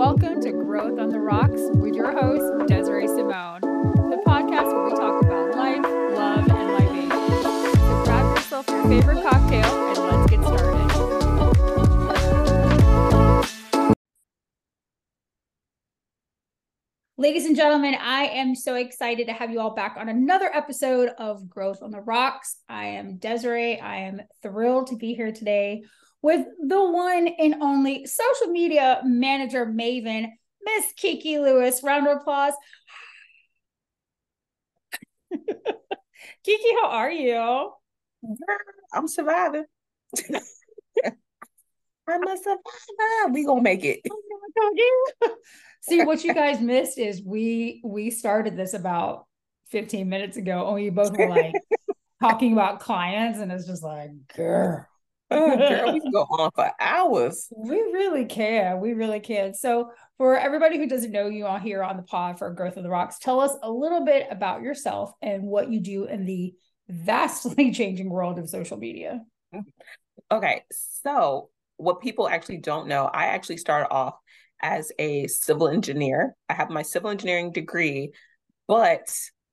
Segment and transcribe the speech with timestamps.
[0.00, 4.92] Welcome to Growth on the Rocks with your host, Desiree Simone, the podcast where we
[4.92, 5.82] talk about life,
[6.16, 7.10] love, and libation.
[7.42, 10.76] So grab yourself your favorite cocktail and let's get started.
[17.18, 21.10] Ladies and gentlemen, I am so excited to have you all back on another episode
[21.18, 22.56] of Growth on the Rocks.
[22.70, 23.78] I am Desiree.
[23.78, 25.82] I am thrilled to be here today
[26.22, 30.28] with the one and only social media manager maven,
[30.62, 31.82] Miss Key Key Lewis.
[31.82, 32.54] Round of applause.
[35.32, 35.38] Key
[36.44, 37.72] Key, how are you?
[38.92, 39.64] I'm surviving.
[42.08, 43.32] I'm a survivor.
[43.32, 44.00] We gonna make it.
[44.60, 45.36] Oh
[45.82, 49.26] See, what you guys missed is we we started this about
[49.70, 51.54] 15 minutes ago, and we both were like
[52.22, 54.86] talking about clients, and it's just like, girl.
[55.30, 57.48] Oh, girl, we can go on for hours.
[57.56, 58.80] We really can.
[58.80, 59.54] We really can.
[59.54, 62.82] So, for everybody who doesn't know you on here on the pod for Growth of
[62.82, 66.54] the Rocks, tell us a little bit about yourself and what you do in the
[66.88, 69.20] vastly changing world of social media.
[70.30, 74.14] Okay, so what people actually don't know, I actually started off
[74.60, 76.34] as a civil engineer.
[76.48, 78.12] I have my civil engineering degree,
[78.68, 79.10] but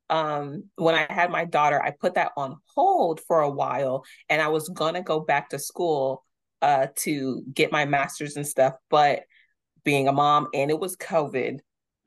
[0.09, 4.41] um, when I had my daughter, I put that on hold for a while and
[4.41, 6.23] I was gonna go back to school
[6.61, 8.73] uh, to get my master's and stuff.
[8.89, 9.23] But
[9.83, 11.59] being a mom and it was COVID,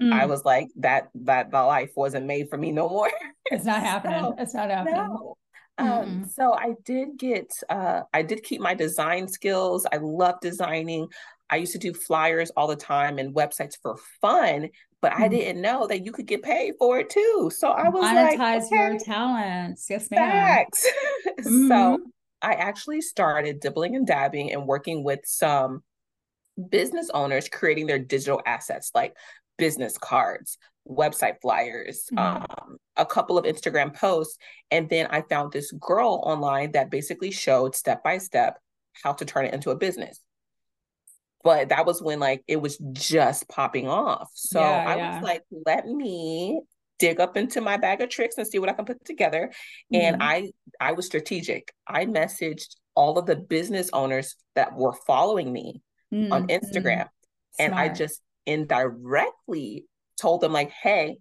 [0.02, 0.12] mm.
[0.12, 3.10] I was like, that that the life wasn't made for me no more.
[3.52, 4.20] It's not happening.
[4.20, 4.94] so, it's not happening.
[4.94, 5.36] No.
[5.76, 9.86] Um, so I did get uh I did keep my design skills.
[9.92, 11.08] I love designing.
[11.50, 14.68] I used to do flyers all the time and websites for fun,
[15.02, 15.30] but I mm-hmm.
[15.30, 17.50] didn't know that you could get paid for it too.
[17.54, 19.86] So I was monetize like, okay, your talents.
[19.88, 20.30] Yes, ma'am.
[20.30, 20.86] Facts.
[21.40, 21.68] mm-hmm.
[21.68, 21.98] So
[22.42, 25.82] I actually started dibbling and dabbing and working with some
[26.68, 29.14] business owners creating their digital assets like
[29.56, 32.42] business cards, website flyers, mm-hmm.
[32.42, 34.36] um, a couple of Instagram posts.
[34.70, 38.58] And then I found this girl online that basically showed step by step
[39.02, 40.20] how to turn it into a business
[41.42, 44.30] but that was when like it was just popping off.
[44.34, 45.14] So yeah, I yeah.
[45.14, 46.60] was like, let me
[46.98, 49.50] dig up into my bag of tricks and see what I can put together.
[49.92, 50.04] Mm-hmm.
[50.04, 51.72] And I I was strategic.
[51.86, 56.32] I messaged all of the business owners that were following me mm-hmm.
[56.32, 57.08] on Instagram.
[57.58, 59.86] And I just indirectly
[60.18, 61.18] told them like, hey,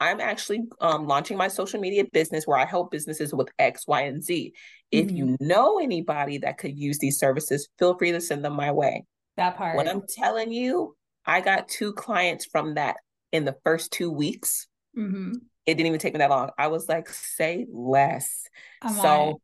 [0.00, 4.02] I'm actually um, launching my social media business where I help businesses with X, Y,
[4.02, 4.52] and Z.
[4.90, 5.16] If mm-hmm.
[5.16, 9.04] you know anybody that could use these services, feel free to send them my way.
[9.36, 9.76] That part.
[9.76, 12.96] When I'm telling you, I got two clients from that
[13.30, 14.66] in the first two weeks.
[14.96, 15.32] Mm-hmm.
[15.64, 16.50] It didn't even take me that long.
[16.58, 18.44] I was like, say less.
[18.82, 19.40] I'm so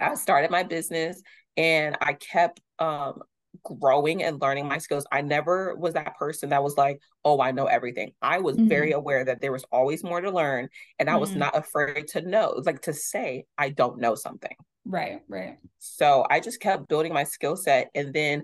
[0.00, 1.22] I started my business
[1.56, 3.20] and I kept um,
[3.62, 5.06] growing and learning my skills.
[5.12, 8.12] I never was that person that was like, oh, I know everything.
[8.22, 8.68] I was mm-hmm.
[8.68, 11.20] very aware that there was always more to learn and I mm-hmm.
[11.20, 14.54] was not afraid to know, like to say, I don't know something.
[14.84, 15.58] Right, right.
[15.78, 17.90] So I just kept building my skill set.
[17.94, 18.42] And then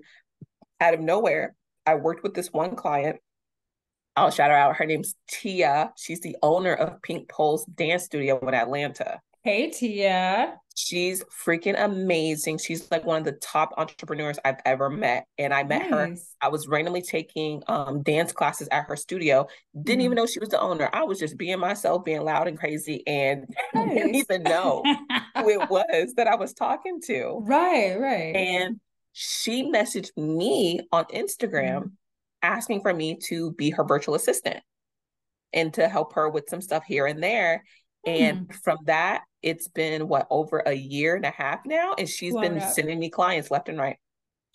[0.80, 1.54] out of nowhere,
[1.86, 3.20] I worked with this one client.
[4.16, 4.76] I'll shout her out.
[4.76, 5.92] Her name's Tia.
[5.96, 9.20] She's the owner of Pink Pulse Dance Studio in Atlanta.
[9.42, 10.58] Hey, Tia.
[10.74, 12.58] She's freaking amazing.
[12.58, 15.26] She's like one of the top entrepreneurs I've ever met.
[15.38, 16.34] And I met nice.
[16.40, 16.46] her.
[16.46, 19.46] I was randomly taking um, dance classes at her studio.
[19.82, 20.04] Didn't mm.
[20.04, 20.90] even know she was the owner.
[20.92, 23.88] I was just being myself, being loud and crazy, and nice.
[23.88, 24.82] didn't even know
[25.36, 27.40] who it was that I was talking to.
[27.42, 28.36] Right, right.
[28.36, 28.80] And
[29.22, 31.88] she messaged me on Instagram mm-hmm.
[32.40, 34.60] asking for me to be her virtual assistant
[35.52, 37.62] and to help her with some stuff here and there.
[38.06, 38.54] And mm.
[38.54, 42.54] from that, it's been what over a year and a half now, and she's Blown
[42.54, 42.72] been up.
[42.72, 43.98] sending me clients left and right.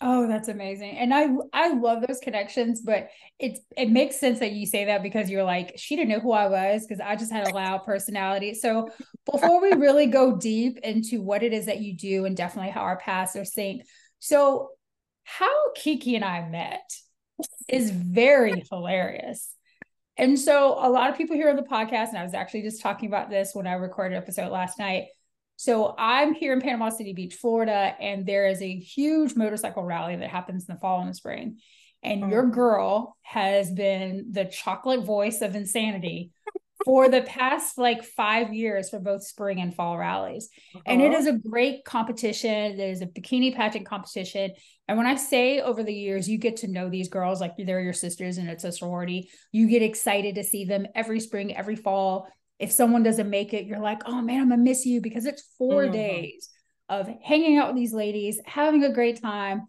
[0.00, 0.98] Oh, that's amazing.
[0.98, 5.02] And I I love those connections, but it's it makes sense that you say that
[5.02, 7.84] because you're like, she didn't know who I was because I just had a loud
[7.84, 8.52] personality.
[8.52, 8.88] So
[9.30, 12.82] before we really go deep into what it is that you do and definitely how
[12.82, 13.84] our paths are synced,
[14.26, 14.70] so,
[15.22, 16.90] how Key Key and I met
[17.68, 19.54] is very hilarious.
[20.16, 22.82] And so, a lot of people here on the podcast, and I was actually just
[22.82, 25.04] talking about this when I recorded episode last night.
[25.54, 30.16] So, I'm here in Panama City Beach, Florida, and there is a huge motorcycle rally
[30.16, 31.58] that happens in the fall and the spring.
[32.02, 32.26] And oh.
[32.26, 36.32] your girl has been the chocolate voice of insanity
[36.84, 40.48] for the past like five years for both spring and fall rallies.
[40.74, 40.82] Uh-huh.
[40.86, 41.30] And it uh-huh.
[41.30, 42.76] a great competition.
[42.76, 44.52] There's a bikini pageant competition.
[44.88, 47.80] And when I say over the years, you get to know these girls like they're
[47.80, 49.30] your sisters and it's a sorority.
[49.52, 52.28] You get excited to see them every spring, every fall.
[52.58, 55.48] If someone doesn't make it, you're like, oh man, I'm gonna miss you because it's
[55.58, 55.92] 4 mm-hmm.
[55.92, 56.48] days
[56.88, 59.62] of hanging out with these ladies, having a great time.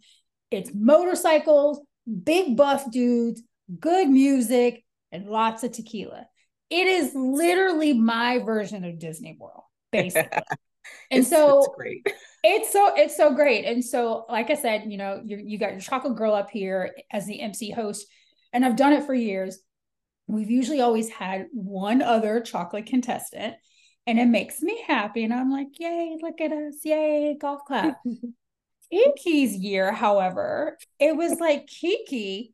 [0.52, 1.82] It's motorcycles,
[2.24, 3.42] big buff dudes,
[3.80, 6.28] good music, and lots of tequila.
[6.70, 10.30] It is literally my version of Disney World, basically.
[11.12, 12.08] and It's- so it's great.
[12.44, 13.66] it's so it's so great.
[13.66, 16.96] And so, like I said, you know, you you got your chocolate girl up here
[17.12, 18.06] as the MC host,
[18.54, 19.60] and I've done it for years.
[20.28, 23.56] We've usually always had one other chocolate contestant,
[24.06, 25.24] and it makes me happy.
[25.24, 27.98] And I'm like, yay, look at us, yay, golf clap.
[28.92, 32.54] Key Key's year, however, it was like Key Key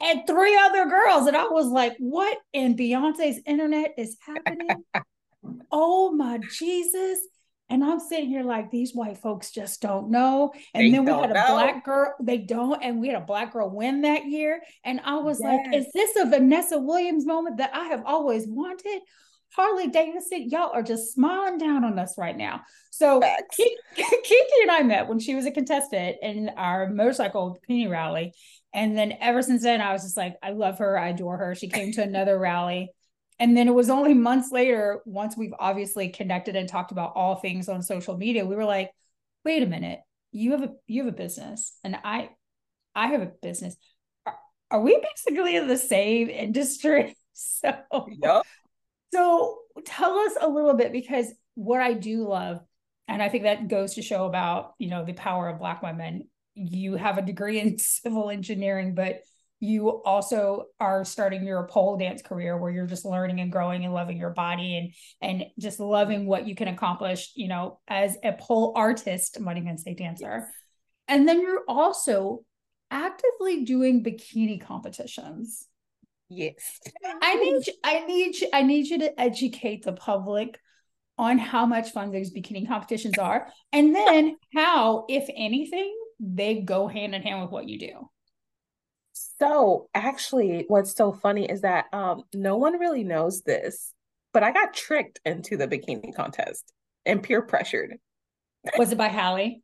[0.00, 1.26] and three other girls.
[1.26, 4.84] And I was like, what in Beyonce's internet is happening?
[5.72, 7.18] oh my Jesus.
[7.70, 10.52] And I'm sitting here like these white folks just don't know.
[10.74, 11.46] And They then we had a know.
[11.48, 14.60] black girl, they don't, and we had a black girl win that year.
[14.84, 19.00] And I was like, is this a Vanessa Williams moment that I have always wanted?
[19.56, 22.62] Harley Davidson, y'all are just smiling down on us right now.
[22.90, 23.56] So Facts.
[23.56, 27.88] Ki- Key Key and I met when she was a contestant in our motorcycle bikini
[27.88, 28.34] rally.
[28.74, 30.98] And then ever since then, I was just like, I love her.
[30.98, 31.54] I adore her.
[31.54, 32.90] She came to another rally.
[33.38, 37.36] And then it was only months later, once we've obviously connected and talked about all
[37.36, 38.90] things on social media, we were like,
[39.44, 40.00] wait a minute,
[40.32, 42.30] you have a you have a business and I
[42.94, 43.76] I have a business.
[44.26, 44.36] Are,
[44.70, 47.16] are we basically in the same industry?
[47.36, 47.74] So
[48.22, 48.46] Yup.
[49.12, 51.26] so tell us a little bit because
[51.56, 52.60] what I do love,
[53.08, 56.28] and I think that goes to show about, you know, the power of Black women.
[56.54, 59.22] You have a degree in civil engineering, but
[59.60, 63.94] you also are starting your pole dance career where you're just learning and growing and
[63.94, 64.92] loving your body and
[65.22, 69.56] and just loving what you can accomplish, you know, as a pole artist, I'm not
[69.56, 70.48] even say dancer.
[71.08, 72.44] And then you're also
[72.90, 75.66] actively doing bikini competitions.
[76.28, 76.80] Yes.
[77.22, 80.58] I need I need I need you to educate the public
[81.16, 86.86] on how much fun those bikini competitions are and then how, if anything, they go
[86.86, 88.10] hand in hand with what you do.
[89.38, 93.92] So actually, what's so funny is that um, no one really knows this,
[94.32, 96.72] but I got tricked into the bikini contest
[97.04, 97.98] and peer pressured.
[98.78, 99.62] Was it by Hallie?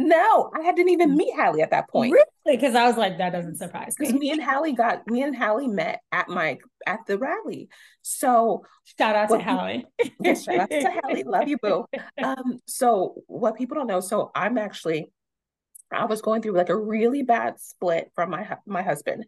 [0.00, 2.12] No, I didn't even meet Hallie at that point.
[2.12, 2.56] Really?
[2.56, 4.20] Because I was like, that doesn't surprise Because me.
[4.20, 7.68] me and Hallie got me and Hallie met at my at the rally.
[8.02, 8.64] So
[8.96, 9.86] Shout out to Hallie.
[10.20, 11.24] yes, shout out to Hallie.
[11.24, 11.84] Love you, boo.
[12.22, 15.10] Um, so what people don't know, so I'm actually
[15.92, 19.24] I was going through like a really bad split from my my husband,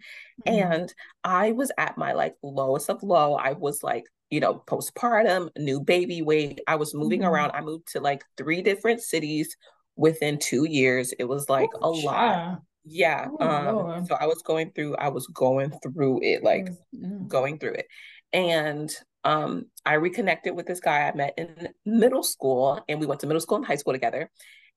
[0.47, 0.71] Mhm.
[0.71, 3.35] and I was at my like lowest of low.
[3.35, 6.61] I was like, you know, postpartum, new baby weight.
[6.67, 7.29] I was moving Mhm.
[7.29, 7.51] around.
[7.53, 9.57] I moved to like three different cities
[9.97, 11.13] within two years.
[11.19, 12.63] It was like a lot.
[12.85, 13.29] Yeah.
[13.39, 14.07] Oh, Um, Lord.
[14.07, 17.29] so I was going through, I was going through it like Mm.
[17.29, 17.87] going through it.
[18.33, 18.91] And
[19.25, 23.27] um, I reconnected with this guy I met in middle school, and we went to
[23.27, 24.31] middle school and high school together.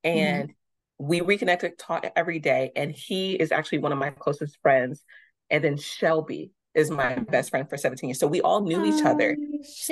[0.04, 0.54] And
[1.04, 2.72] we reconnected, taught every day.
[2.76, 5.04] And he is actually one of my closest friends.
[5.50, 8.20] And then Shelby is my best friend for 17 years.
[8.20, 9.36] So we all knew each other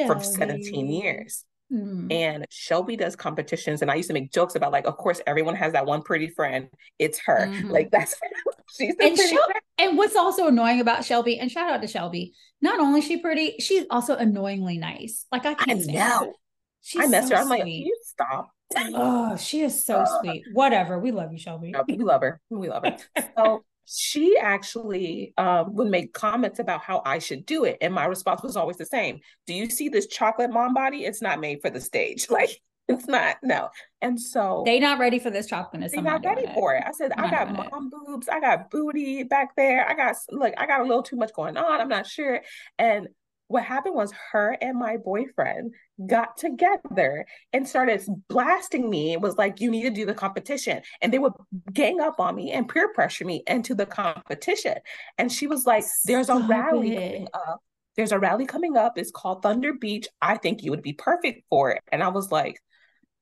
[0.08, 1.46] for 17 years.
[1.72, 2.12] Mm.
[2.12, 3.82] And Shelby does competitions.
[3.82, 6.28] And I used to make jokes about, like, of course, everyone has that one pretty
[6.28, 6.68] friend.
[7.00, 7.48] It's her.
[7.48, 7.70] Mhm.
[7.70, 8.16] Like, that's
[8.78, 9.48] she's the And pretty Shel-
[9.78, 13.18] and what's also annoying about Shelby, and shout out to Shelby, not only is she
[13.18, 15.26] pretty, she's also annoyingly nice.
[15.32, 15.92] Like I I can't her.
[15.92, 16.34] know.
[16.82, 17.42] She's I messed so her.
[17.42, 18.52] I'm like, can you stop?
[18.76, 20.08] Oh, she is so Ugh.
[20.20, 20.46] sweet.
[20.54, 21.00] Whatever.
[21.00, 21.74] We love you, Shelby.
[21.76, 22.40] Uh, we love her.
[22.50, 22.98] We love her.
[23.38, 27.78] So she actually um, would make comments about how I should do it.
[27.82, 29.20] And my response was always the same.
[29.48, 31.06] Do you see this chocolate mom body?
[31.06, 32.28] It's not made for the stage.
[32.42, 32.50] Like,
[32.88, 33.70] it's not, no.
[34.02, 35.82] And so They not ready for this chocolate.
[35.92, 36.84] they're I'm not ready doing for it.
[36.86, 37.72] I said, I'm I got doing it.
[37.72, 39.88] mom boobs, I got booty back there.
[39.88, 41.80] I got like I got a little too much going on.
[41.80, 42.42] I'm not sure.
[42.78, 43.08] And
[43.52, 45.74] what happened was her and my boyfriend
[46.08, 49.12] got together and started blasting me.
[49.12, 50.82] It was like, you need to do the competition.
[51.02, 51.34] And they would
[51.74, 54.76] gang up on me and peer pressure me into the competition.
[55.18, 57.12] And she was like, there's a Stop rally it.
[57.12, 57.62] coming up.
[57.98, 58.98] There's a rally coming up.
[58.98, 60.08] It's called Thunder Beach.
[60.22, 61.82] I think you would be perfect for it.
[61.92, 62.58] And I was like,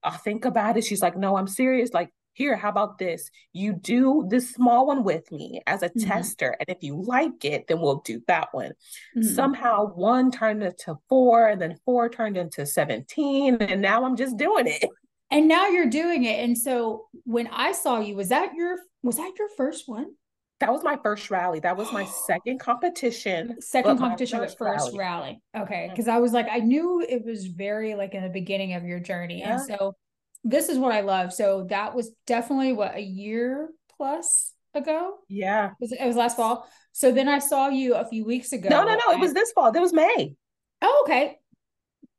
[0.04, 0.84] I'll think about it.
[0.84, 1.92] She's like, no, I'm serious.
[1.92, 2.10] Like,
[2.40, 3.30] here, how about this?
[3.54, 6.08] You do this small one with me as a Mhm.
[6.08, 6.56] tester.
[6.60, 8.72] And if you like it, then we'll do that one.
[9.16, 9.26] Mhm.
[9.36, 13.58] Somehow one turned into four, and then four turned into 17.
[13.62, 14.84] And now I'm just doing it.
[15.32, 16.44] And now you're doing it.
[16.44, 20.08] And so when I saw you, was that your was that your first one?
[20.60, 21.60] That was my first rally.
[21.60, 23.62] That was my second competition.
[23.62, 25.40] Second competition, but first rally.
[25.56, 25.86] Okay.
[25.86, 25.90] Mhm.
[25.92, 29.00] Because I was like, I knew it was very like in the beginning of your
[29.00, 29.44] journey.
[29.44, 29.96] And so
[30.44, 31.34] this is what I love.
[31.34, 35.18] So that was definitely what a year plus ago.
[35.28, 35.72] Yeah.
[35.80, 36.68] Was it, it was last fall.
[36.92, 38.70] So then I saw you a few weeks ago.
[38.70, 39.14] No, no, no.
[39.14, 39.72] It was this fall.
[39.76, 40.36] It was May.
[40.82, 41.38] Oh, okay.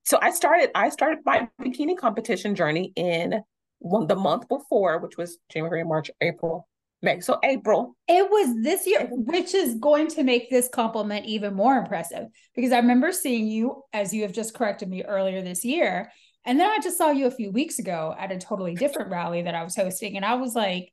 [0.04, 3.42] So I started I started my bikini competition journey in
[3.78, 6.66] one the month before, which was January, March, April.
[7.02, 7.20] May.
[7.20, 7.96] So April.
[8.08, 12.72] It was this year, which is going to make this compliment even more impressive because
[12.72, 16.12] I remember seeing you, as you have just corrected me earlier this year.
[16.44, 19.42] And then I just saw you a few weeks ago at a totally different rally
[19.42, 20.16] that I was hosting.
[20.16, 20.90] And I was like,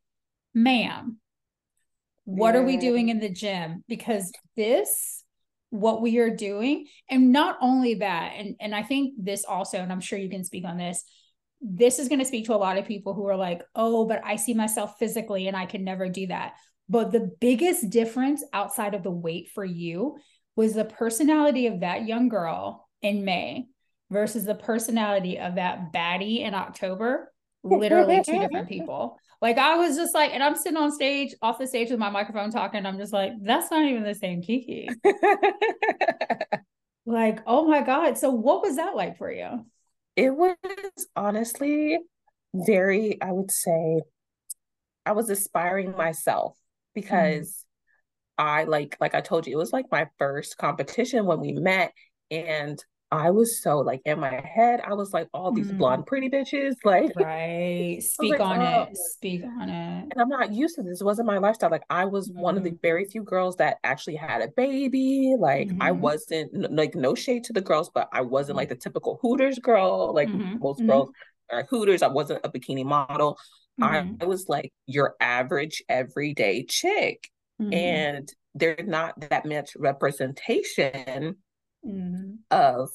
[0.54, 1.20] ma'am,
[2.26, 2.62] what yeah.
[2.62, 3.84] are we doing in the gym?
[3.88, 5.24] Because this,
[5.70, 9.92] what we are doing, and not only that, and, and I think this also, and
[9.92, 11.04] I'm sure you can speak on this,
[11.62, 14.22] this is going to speak to a lot of people who are like, oh, but
[14.24, 16.54] I see myself physically and I can never do that.
[16.90, 20.18] But the biggest difference outside of the weight for you
[20.56, 23.68] was the personality of that young girl in May
[24.10, 27.32] versus the personality of that baddie in October.
[27.64, 29.18] Literally two different people.
[29.42, 32.10] Like I was just like, and I'm sitting on stage, off the stage with my
[32.10, 32.86] microphone talking.
[32.86, 34.90] I'm just like, that's not even the same Key Key.
[37.06, 38.18] like, oh my God.
[38.18, 39.66] So what was that like for you?
[40.16, 40.56] It was
[41.16, 42.00] honestly
[42.54, 44.02] very, I would say,
[45.06, 47.02] I was aspiring myself mm-hmm.
[47.02, 48.44] because mm.
[48.44, 51.94] I like, like I told you, it was like my first competition when we met.
[52.32, 55.78] And I was so like in my head, I was like all these mm.
[55.78, 56.74] blonde pretty bitches.
[56.84, 58.02] Like right.
[58.02, 58.84] Speak like, on oh.
[58.84, 58.98] it.
[58.98, 60.08] Speak on it.
[60.12, 61.02] And I'm not used to this.
[61.02, 61.70] It wasn't my lifestyle.
[61.70, 62.36] Like I was mm.
[62.36, 62.82] one of the mm-hmm.
[62.82, 65.36] very few girls that actually had a baby.
[65.38, 65.82] Like mm-hmm.
[65.82, 69.60] I wasn't like no shade to the girls, but I wasn't like the typical Hooters
[69.60, 70.14] girl.
[70.14, 70.60] Like mm-hmm.
[70.60, 70.90] most mm-hmm.
[70.90, 71.10] girls
[71.52, 72.02] are Hooters.
[72.02, 73.38] I wasn't a bikini model.
[73.80, 77.30] I, I was like your average everyday chick.
[77.60, 81.30] And there's not that much representation mm-hmm.
[82.52, 82.90] Of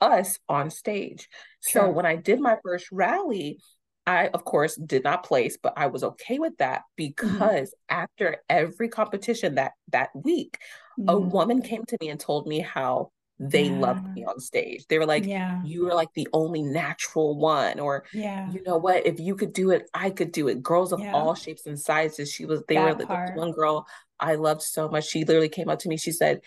[0.00, 1.28] us on stage.
[1.66, 1.82] Sure.
[1.82, 3.58] So when I did my first rally,
[4.06, 6.96] I, of course, did not place, but I was okay with that mm-hmm.
[6.96, 8.00] because mm-hmm.
[8.00, 10.58] after every competition that that week,
[10.98, 11.10] mm-hmm.
[11.10, 13.10] a woman came to me and told me how
[13.40, 13.78] they yeah.
[13.78, 14.86] loved me on stage.
[14.88, 15.62] They were like, yeah.
[15.64, 17.78] you were like the only natural one.
[17.78, 18.50] Or, yeah.
[18.50, 19.06] you know what?
[19.06, 20.62] If you could do it, I could do it.
[20.62, 21.12] Girls of yeah.
[21.12, 22.32] all shapes and sizes.
[22.32, 23.86] She was, they that were like one girl
[24.18, 25.06] I loved so much.
[25.06, 25.96] She literally came up to me.
[25.96, 26.40] She said,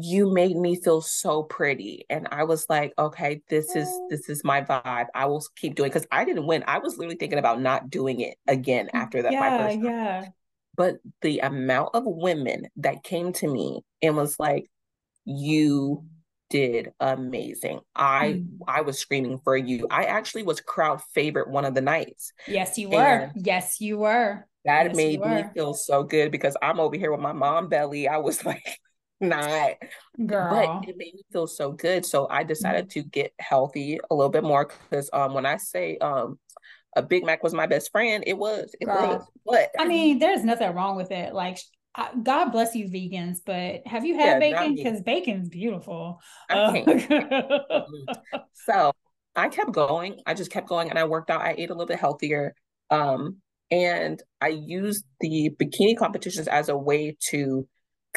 [0.00, 2.04] you made me feel so pretty.
[2.10, 5.06] And i was like okay this is this is my vibe.
[5.14, 6.64] I will keep doing because i didn't win.
[6.66, 10.24] I was literally thinking about not doing it again mm, after that yeah yeah.
[10.76, 14.70] But the amount of women that came to me and was like
[15.24, 16.04] you
[16.50, 17.80] did amazing.
[17.94, 18.46] I mm.
[18.66, 19.86] i was screaming for you.
[19.90, 22.32] I actually was crowd favorite one of the nights.
[22.46, 23.30] Yes you were.
[23.34, 24.46] And yes you were.
[24.64, 28.08] that yes, made me feel so good because i'm over here with my mom belly.
[28.08, 28.78] I was like
[29.20, 29.72] not
[30.26, 33.00] girl but it made me feel so good so i decided mm-hmm.
[33.00, 36.38] to get healthy a little bit more because um when i say um
[36.96, 39.08] a big mac was my best friend it was it girl.
[39.08, 41.58] was but i mean there's nothing wrong with it like
[42.22, 43.38] God bless you, vegans.
[43.44, 44.74] But have you had yeah, bacon?
[44.74, 46.20] Because bacon's beautiful.
[46.48, 47.82] I uh,
[48.52, 48.92] so
[49.34, 50.20] I kept going.
[50.26, 51.40] I just kept going, and I worked out.
[51.40, 52.54] I ate a little bit healthier,
[52.90, 53.38] um,
[53.70, 57.66] and I used the bikini competitions as a way to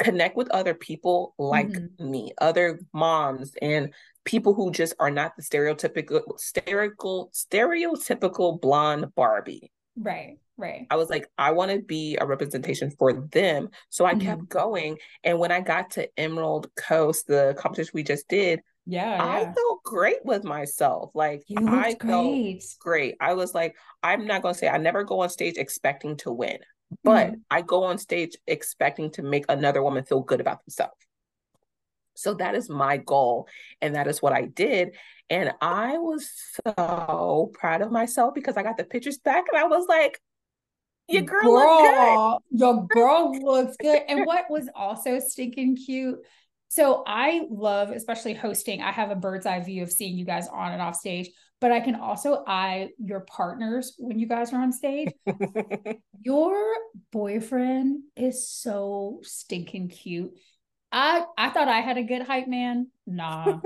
[0.02, 2.10] connect with other people like mm-hmm.
[2.10, 3.92] me, other moms and
[4.24, 9.70] people who just are not the stereotypical stereotypical stereotypical blonde Barbie.
[9.96, 10.86] Right, right.
[10.90, 13.68] I was like, I want to be a representation for them.
[13.90, 14.26] So I mm-hmm.
[14.26, 14.98] kept going.
[15.22, 19.52] And when I got to Emerald Coast, the competition we just did, yeah, I yeah.
[19.52, 21.10] felt great with myself.
[21.14, 22.62] Like I great.
[22.62, 23.16] felt great.
[23.20, 26.58] I was like, I'm not gonna say I never go on stage expecting to win.
[27.02, 27.40] But mm-hmm.
[27.50, 30.94] I go on stage expecting to make another woman feel good about themselves.
[32.14, 33.48] So that is my goal.
[33.80, 34.96] And that is what I did.
[35.30, 36.30] And I was
[36.66, 40.20] so proud of myself because I got the pictures back and I was like,
[41.08, 44.02] your girl, girl Your girl looks good.
[44.08, 46.20] And what was also stinking cute
[46.72, 50.48] so I love, especially hosting, I have a bird's eye view of seeing you guys
[50.48, 51.28] on and off stage,
[51.62, 55.12] but I can also eye your partners when you guys are on stage.
[56.20, 56.60] your
[57.12, 60.32] boyfriend is so stinking cute.
[60.90, 62.88] I I thought I had a good hype man.
[63.06, 63.60] Nah,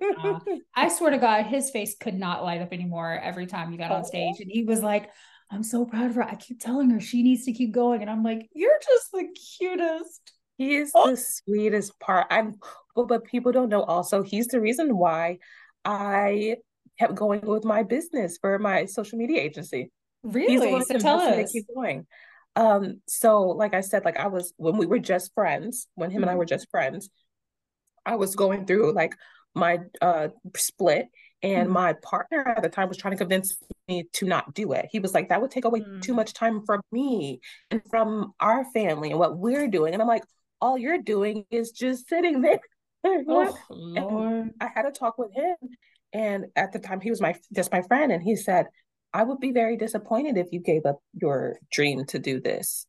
[0.00, 0.38] nah.
[0.76, 3.90] I swear to God, his face could not light up anymore every time you got
[3.90, 4.04] on oh.
[4.04, 4.36] stage.
[4.38, 5.10] And he was like,
[5.50, 6.22] I'm so proud of her.
[6.22, 8.02] I keep telling her she needs to keep going.
[8.02, 9.26] And I'm like, you're just the
[9.58, 10.32] cutest.
[10.58, 11.10] He is oh.
[11.10, 12.28] the sweetest part.
[12.30, 12.54] I'm
[12.94, 15.38] oh, but people don't know also he's the reason why
[15.84, 16.58] I
[16.98, 19.90] kept going with my business for my social media agency.
[20.22, 20.80] Really?
[20.82, 21.52] So tell us.
[21.52, 22.06] keep going.
[22.54, 26.16] Um, so like I said, like I was when we were just friends, when him
[26.16, 26.22] mm-hmm.
[26.22, 26.38] and I mm-hmm.
[26.38, 27.08] were just friends,
[28.04, 29.14] I was going through like
[29.54, 31.06] my uh split
[31.42, 31.72] and mm-hmm.
[31.72, 33.56] my partner at the time was trying to convince
[33.88, 34.86] me to not do it.
[34.90, 36.00] He was like, that would take away mm-hmm.
[36.00, 39.92] too much time from me and from our family and what we're doing.
[39.92, 40.24] And I'm like,
[40.60, 42.60] all you're doing is just sitting there.
[43.04, 44.50] oh, Lord.
[44.60, 45.56] I had a talk with him.
[46.12, 48.12] And at the time, he was my just my friend.
[48.12, 48.66] And he said,
[49.14, 52.86] I would be very disappointed if you gave up your dream to do this.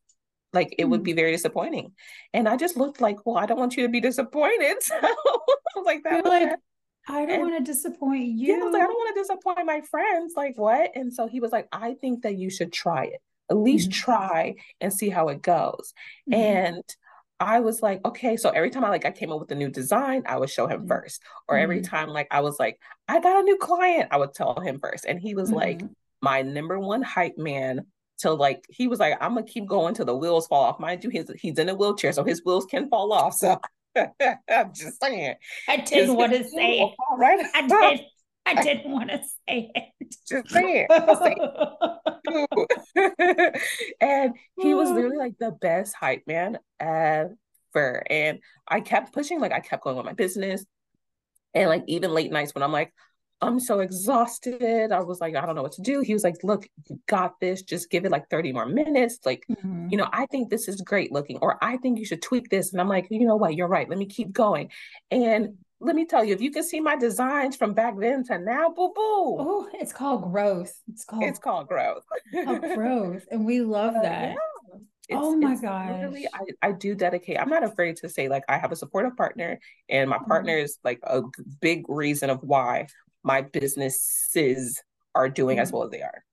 [0.52, 1.92] Like it mm would be very disappointing.
[2.32, 4.76] And I just looked like, well, I don't want you to be disappointed.
[4.82, 4.94] So
[5.76, 6.24] I was like, that.
[6.24, 6.50] like,
[7.08, 8.54] I don't want to disappoint you.
[8.56, 10.34] Yeah, I like, I don't want to disappoint my friends.
[10.36, 10.92] Like, what?
[10.94, 13.20] And so he was like, I think that you should try it.
[13.50, 14.12] At least mm-hmm.
[14.12, 15.92] try and see how it goes.
[16.30, 16.34] Mm-hmm.
[16.34, 16.82] And
[17.40, 18.36] I was like, okay.
[18.36, 20.66] So every time I like I came up with a new design, I would show
[20.66, 20.88] him mm-hmm.
[20.88, 21.22] first.
[21.48, 21.94] Or every mm-hmm.
[21.94, 25.04] time like I was like, I got a new client, I would tell him first.
[25.04, 25.92] And he was like mm-hmm.
[26.22, 27.86] my number one hype man
[28.18, 30.80] till like he was like, I'm gonna keep going till the wheels fall off.
[30.80, 33.34] Mind you, his he's in a wheelchair, so his wheels can fall off.
[33.34, 33.60] So
[33.96, 35.34] I'm just saying.
[35.68, 36.92] I didn't want to say it.
[37.16, 37.44] Right?
[37.54, 38.00] I did.
[38.46, 40.16] I didn't want to say it.
[40.28, 40.90] Just say it.
[44.00, 48.02] and he was literally like the best hype man ever.
[48.10, 50.64] And I kept pushing, like I kept going with my business.
[51.54, 52.92] And like even late nights when I'm like,
[53.40, 54.92] I'm so exhausted.
[54.92, 56.00] I was like, I don't know what to do.
[56.00, 57.62] He was like, Look, you got this.
[57.62, 59.18] Just give it like 30 more minutes.
[59.24, 59.88] Like, mm-hmm.
[59.90, 62.72] you know, I think this is great looking, or I think you should tweak this.
[62.72, 63.54] And I'm like, You know what?
[63.54, 63.88] You're right.
[63.88, 64.70] Let me keep going.
[65.10, 68.38] And let me tell you, if you can see my designs from back then to
[68.38, 69.36] now, boo boo.
[69.38, 70.72] Oh, it's called growth.
[70.88, 72.04] It's called it's called growth.
[72.44, 73.26] called growth.
[73.30, 74.30] And we love that.
[74.30, 74.78] Uh, yeah.
[75.06, 76.00] It's, oh my god!
[76.00, 77.38] Really, I, I do dedicate.
[77.38, 79.60] I'm not afraid to say like I have a supportive partner
[79.90, 80.24] and my mm-hmm.
[80.24, 81.20] partner is like a
[81.60, 82.86] big reason of why
[83.22, 84.82] my businesses
[85.14, 85.62] are doing mm-hmm.
[85.62, 86.24] as well as they are.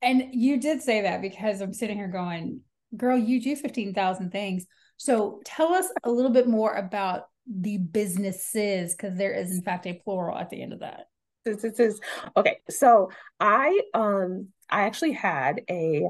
[0.00, 2.60] And you did say that because I'm sitting here going,
[2.96, 4.66] girl, you do 15,000 things.
[4.96, 9.86] So tell us a little bit more about the businesses because there is in fact
[9.86, 11.08] a plural at the end of that.
[11.44, 12.00] This, this is
[12.36, 12.58] okay.
[12.68, 16.06] So I um I actually had a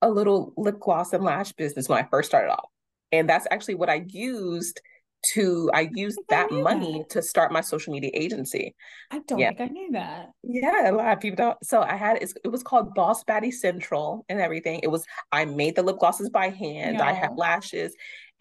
[0.00, 2.68] a little lip gloss and lash business when I first started off.
[3.12, 4.80] And that's actually what I used
[5.34, 7.10] to I used I that money that.
[7.10, 8.74] to start my social media agency.
[9.10, 9.50] I don't yeah.
[9.50, 10.30] think I knew that.
[10.42, 11.64] Yeah, a lot of people don't.
[11.64, 14.80] So I had it, it was called Boss Baddie Central and everything.
[14.82, 17.00] It was I made the lip glosses by hand.
[17.00, 17.94] I had lashes,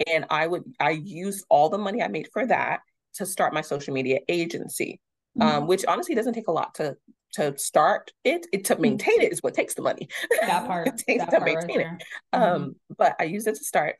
[0.07, 2.81] and I would I used all the money I made for that
[3.16, 5.00] to start my social media agency.
[5.39, 5.57] Um, mm-hmm.
[5.57, 6.98] Um, which honestly doesn't take a lot to
[7.33, 8.81] to start it, it to mm-hmm.
[8.81, 10.09] maintain it is what takes the money.
[10.42, 10.87] That part.
[10.87, 12.03] it takes to maintain right it.
[12.33, 12.44] Mm-hmm.
[12.44, 13.96] Um, but I use it to start.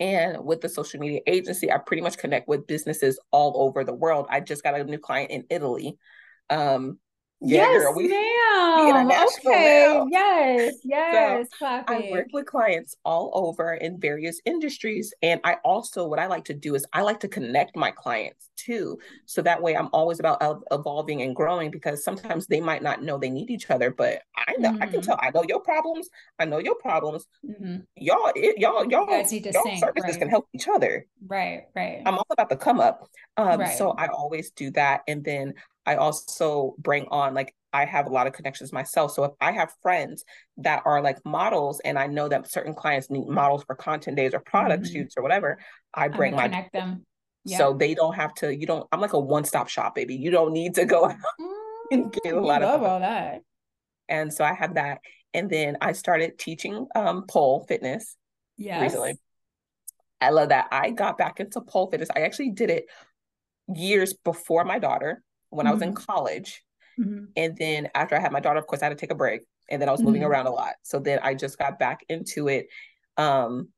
[0.00, 3.94] And with the social media agency, I pretty much connect with businesses all over the
[3.94, 4.26] world.
[4.30, 5.96] I just got a new client in Italy.
[6.50, 6.98] Um,
[7.44, 9.10] yeah, yes, girl, we, ma'am.
[9.38, 9.94] okay.
[9.94, 10.06] Now.
[10.10, 11.48] Yes, yes.
[11.58, 15.12] So I work with clients all over in various industries.
[15.22, 18.50] And I also, what I like to do is I like to connect my clients
[18.56, 18.98] too.
[19.26, 23.18] So that way I'm always about evolving and growing because sometimes they might not know
[23.18, 24.82] they need each other, but I know, mm-hmm.
[24.82, 25.10] I can mm-hmm.
[25.10, 26.08] tell, I know your problems.
[26.38, 27.26] I know your problems.
[27.44, 27.78] Mm-hmm.
[27.96, 30.18] Y'all, it, y'all, y'all, you guys need to y'all sync, services right.
[30.18, 31.06] can help each other.
[31.26, 32.02] Right, right.
[32.06, 33.08] I'm all about the come up.
[33.36, 33.76] Um, right.
[33.76, 35.02] So I always do that.
[35.08, 35.54] And then
[35.86, 39.12] I also bring on like I have a lot of connections myself.
[39.12, 40.24] So if I have friends
[40.58, 44.34] that are like models and I know that certain clients need models for content days
[44.34, 44.92] or product mm-hmm.
[44.92, 45.58] shoots or whatever,
[45.94, 47.06] I bring my connect them.
[47.44, 47.58] Yeah.
[47.58, 50.14] So they don't have to, you don't, I'm like a one-stop shop, baby.
[50.14, 51.16] You don't need to go out
[51.90, 53.40] and get a mm, lot of all that.
[54.08, 54.98] And so I have that.
[55.34, 58.16] And then I started teaching um pole fitness
[58.58, 58.82] yes.
[58.82, 59.18] recently.
[60.20, 60.68] I love that.
[60.70, 62.10] I got back into pole fitness.
[62.14, 62.84] I actually did it
[63.74, 65.70] years before my daughter when mm-hmm.
[65.70, 66.04] I was in mm-hmm.
[66.04, 66.64] college.
[66.98, 67.24] Mm-hmm.
[67.36, 69.42] And then after I had my daughter, of course, I had to take a break.
[69.70, 70.08] And then I was mm-hmm.
[70.08, 70.74] moving around a lot.
[70.82, 72.66] So then I just got back into it
[73.16, 73.68] um,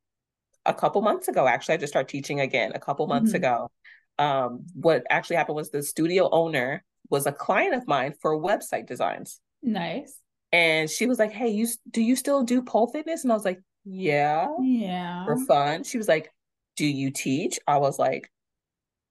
[0.64, 1.46] a couple months ago.
[1.46, 3.36] Actually, I just started teaching again a couple months mm-hmm.
[3.36, 3.70] ago.
[4.18, 8.86] Um, what actually happened was the studio owner was a client of mine for website
[8.86, 9.40] designs.
[9.62, 10.18] Nice.
[10.52, 13.24] And she was like, Hey, you do you still do pole fitness?
[13.24, 14.48] And I was like, Yeah.
[14.62, 15.24] Yeah.
[15.24, 15.84] For fun.
[15.84, 16.32] She was like,
[16.76, 17.58] Do you teach?
[17.66, 18.30] I was like,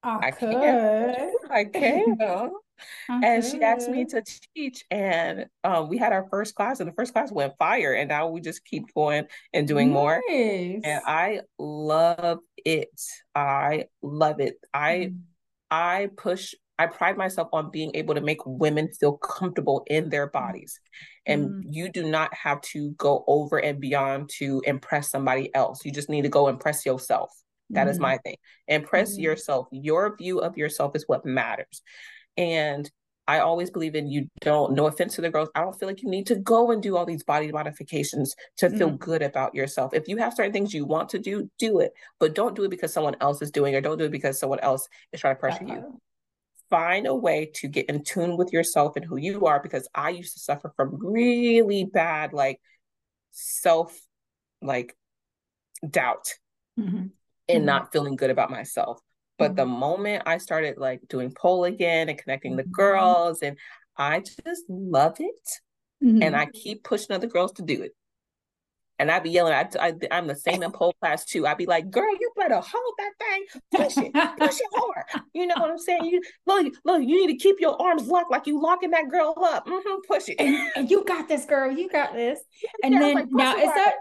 [0.04, 0.52] I, I could.
[0.52, 1.32] Can.
[1.50, 2.18] I can.
[3.10, 4.24] and she asked me to
[4.56, 8.10] teach, and um, we had our first class, and the first class went fire, and
[8.10, 9.94] now we just keep going and doing nice.
[9.94, 10.22] more.
[10.30, 13.02] And I love it.
[13.34, 14.56] I love it.
[14.74, 15.20] I mm.
[15.72, 16.54] I push.
[16.80, 20.80] I pride myself on being able to make women feel comfortable in their bodies.
[21.26, 21.62] And mm.
[21.70, 25.86] you do not have to go over and beyond to impress somebody else.
[25.86, 27.32] You just need to go impress yourself.
[27.73, 28.38] That mm is my thing.
[28.67, 29.67] Impress mm yourself.
[29.71, 31.81] Your view of yourself is what matters.
[32.38, 32.89] And
[33.27, 36.03] I always believe in you don't, no offense to the girls, I don't feel like
[36.03, 39.55] you need to go and do all these body modifications to feel mm good about
[39.55, 39.93] yourself.
[39.93, 42.69] If you have certain things you want to do, do it, but don't do it
[42.69, 45.39] because someone else is doing or don't do it because someone else is trying to
[45.39, 45.73] pressure uh-huh.
[45.73, 46.01] you.
[46.69, 50.09] Find a way to get in tune with yourself and who you are because I
[50.09, 52.59] used to suffer from really bad, like
[53.31, 53.97] self,
[54.62, 54.95] like
[55.89, 56.29] doubt.
[56.79, 57.07] Mm-hmm
[57.54, 57.68] and mm-hmm.
[57.68, 59.00] not feeling good about myself.
[59.38, 59.56] But mm-hmm.
[59.56, 62.72] the moment I started like doing pole again and connecting the mm-hmm.
[62.72, 63.58] girls, and
[63.98, 65.50] I just love it.
[66.02, 66.36] And mm-hmm.
[66.36, 67.96] I keep pushing other girls to do it.
[69.00, 69.54] And I'd be yelling.
[69.54, 71.48] I, I, I'm the same in pole class too.
[71.48, 75.48] I'd be like, "Girl, you better hold that thing, push it, push it hard." You
[75.48, 76.06] know what I'm saying?
[76.06, 77.02] You look, look.
[77.02, 79.66] You need to keep your arms locked like you locking that girl up.
[79.66, 80.36] Mm-hmm, push it.
[80.39, 81.72] And, and, you got this, girl.
[81.72, 82.39] You got this.
[82.84, 83.94] And yeah, then like, now is that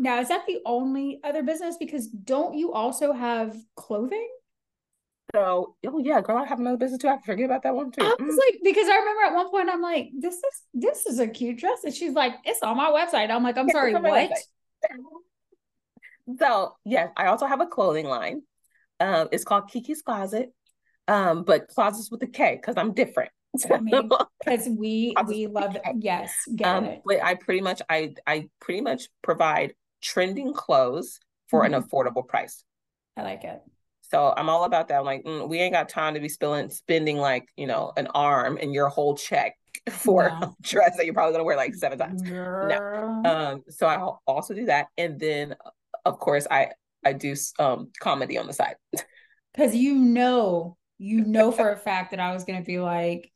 [0.00, 1.76] now is that the only other business?
[1.78, 4.28] Because don't you also have clothing?
[5.34, 7.08] So, oh yeah, girl, I have another business too.
[7.08, 8.02] I forget about that one too.
[8.02, 8.38] I was mm.
[8.38, 11.58] like, because I remember at one point I'm like, this is this is a cute
[11.58, 13.30] dress, and she's like, it's on my website.
[13.30, 14.30] I'm like, I'm sorry, what?
[16.38, 18.42] so yes, I also have a clothing line.
[18.98, 20.52] Um, it's called Key Key's Closet,
[21.08, 23.30] um, but closets with a K because I'm different.
[23.52, 25.82] because we we love it.
[25.98, 27.02] Yes, get um, it.
[27.04, 31.74] But I pretty much I I pretty much provide trending clothes for mm-hmm.
[31.74, 32.64] an affordable price.
[33.16, 33.60] I like it.
[34.10, 34.98] So I'm all about that.
[34.98, 38.08] I'm like, mm, we ain't got time to be spilling, spending like, you know, an
[38.08, 39.56] arm and your whole check
[39.90, 42.22] for a dress that you're probably gonna wear like seven times.
[42.22, 43.22] No.
[43.24, 44.86] Um, so I also do that.
[44.98, 45.54] And then
[46.04, 46.72] of course I
[47.04, 48.74] I do um comedy on the side.
[49.56, 53.30] Cause you know, you know for a fact that I was gonna be like,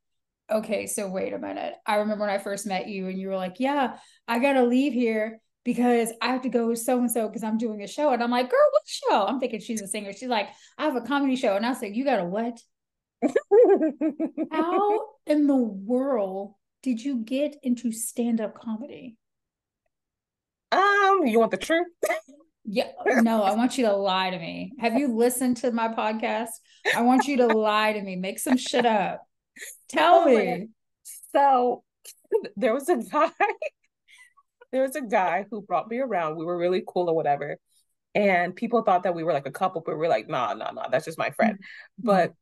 [0.50, 1.74] okay, so wait a minute.
[1.86, 4.92] I remember when I first met you and you were like, Yeah, I gotta leave
[4.92, 8.12] here because I have to go so and so because I'm doing a show.
[8.12, 9.26] And I'm like, girl, what show?
[9.26, 10.12] I'm thinking she's a singer.
[10.12, 10.48] She's like,
[10.78, 11.56] I have a comedy show.
[11.56, 12.60] And I said, You got a what?
[14.52, 19.16] How in the world did you get into stand-up comedy?
[20.70, 21.86] Um, you want the truth?
[22.64, 22.90] yeah,
[23.22, 24.72] no, I want you to lie to me.
[24.78, 26.50] Have you listened to my podcast?
[26.94, 28.16] I want you to lie to me.
[28.16, 29.22] Make some shit up.
[29.88, 30.68] Tell oh, me.
[31.32, 31.84] So
[32.56, 33.30] there was a guy
[34.74, 36.34] there was a guy who brought me around.
[36.34, 37.58] We were really cool or whatever.
[38.12, 40.72] And people thought that we were like a couple, but we are like, nah, nah,
[40.72, 41.54] nah, that's just my friend.
[41.54, 42.06] Mm-hmm.
[42.06, 42.34] But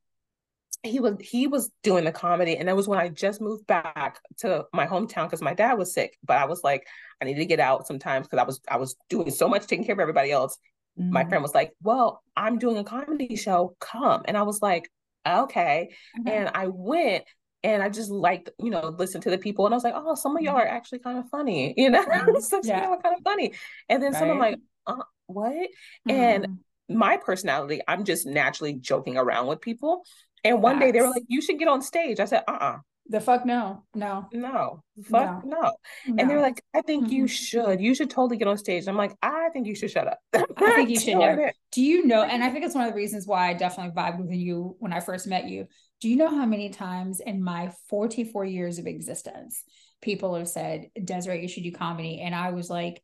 [0.82, 4.18] he was he was doing the comedy and that was when i just moved back
[4.36, 6.84] to my hometown because my dad was sick but i was like
[7.20, 9.84] i need to get out sometimes because i was i was doing so much taking
[9.84, 10.58] care of everybody else
[10.98, 11.12] mm-hmm.
[11.12, 14.90] my friend was like well i'm doing a comedy show come and i was like
[15.24, 16.28] okay mm-hmm.
[16.28, 17.22] and i went
[17.64, 20.14] and I just liked, you know, listen to the people, and I was like, oh,
[20.14, 20.76] some of y'all are mm-hmm.
[20.76, 22.40] actually kind of funny, you know, mm-hmm.
[22.40, 22.78] some yeah.
[22.78, 23.52] of y'all are kind of funny.
[23.88, 24.18] And then right.
[24.18, 24.96] someone like, uh,
[25.26, 25.52] what?
[25.52, 26.10] Mm-hmm.
[26.10, 30.02] And my personality, I'm just naturally joking around with people.
[30.44, 30.86] And one Facts.
[30.86, 32.18] day they were like, you should get on stage.
[32.20, 32.66] I said, uh uh-uh.
[32.66, 35.50] uh The fuck no, no, no, fuck no.
[35.56, 35.72] no.
[36.06, 36.14] no.
[36.18, 37.12] And they were like, I think mm-hmm.
[37.12, 37.80] you should.
[37.80, 38.88] You should totally get on stage.
[38.88, 40.18] I'm like, I think you should shut up.
[40.34, 41.52] I think you should never.
[41.70, 42.22] Do you know?
[42.22, 44.92] And I think it's one of the reasons why I definitely vibed with you when
[44.92, 45.68] I first met you
[46.02, 49.62] do you know how many times in my 44 years of existence
[50.00, 52.20] people have said, Desiree, you should do comedy?
[52.20, 53.00] And I was like,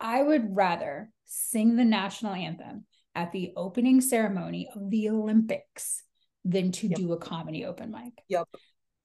[0.00, 6.02] I would rather sing the national anthem at the opening ceremony of the Olympics
[6.44, 6.98] than to yep.
[6.98, 8.20] do a comedy open mic.
[8.28, 8.48] Yep.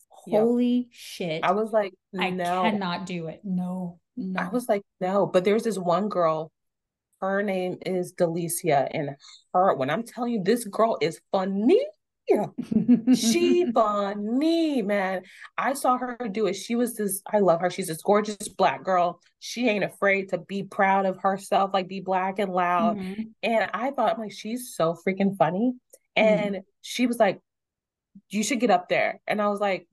[0.08, 0.88] Holy yep.
[0.90, 1.44] shit.
[1.44, 2.64] I was like, no.
[2.64, 3.42] I cannot do it.
[3.44, 4.42] No, no.
[4.42, 5.28] I was like, no.
[5.28, 6.52] But there's this one girl,
[7.22, 9.12] her name is Delicia, and
[9.54, 11.86] her, when I'm telling you, this girl is funny
[13.16, 15.24] she funny, man.
[15.58, 16.54] I saw her do it.
[16.54, 17.70] She was this, I love her.
[17.70, 19.20] She's this gorgeous black girl.
[19.40, 22.98] She ain't afraid to be proud of herself, like be black and loud.
[22.98, 23.22] Mm-hmm.
[23.44, 25.74] And I thought, I'm like, she's so freaking funny.
[26.16, 26.62] And mm-hmm.
[26.82, 27.40] she was like,
[28.30, 29.22] you should get up there.
[29.28, 29.88] And I was like,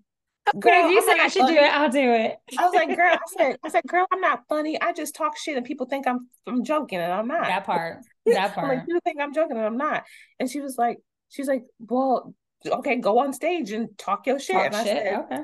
[0.61, 1.55] Girl, you said I should funny.
[1.55, 1.73] do it.
[1.73, 2.37] I'll do it.
[2.57, 4.81] I was like, girl, I said, I said, girl, I'm not funny.
[4.81, 7.47] I just talk shit and people think I'm I'm joking and I'm not.
[7.47, 7.99] That part.
[8.27, 8.69] That part.
[8.69, 10.03] I'm like, you think I'm joking and I'm not.
[10.41, 12.35] And she was like, she's like, well,
[12.67, 14.57] okay, go on stage and talk your shit.
[14.57, 14.97] Talk and I shit.
[14.97, 15.43] said, okay.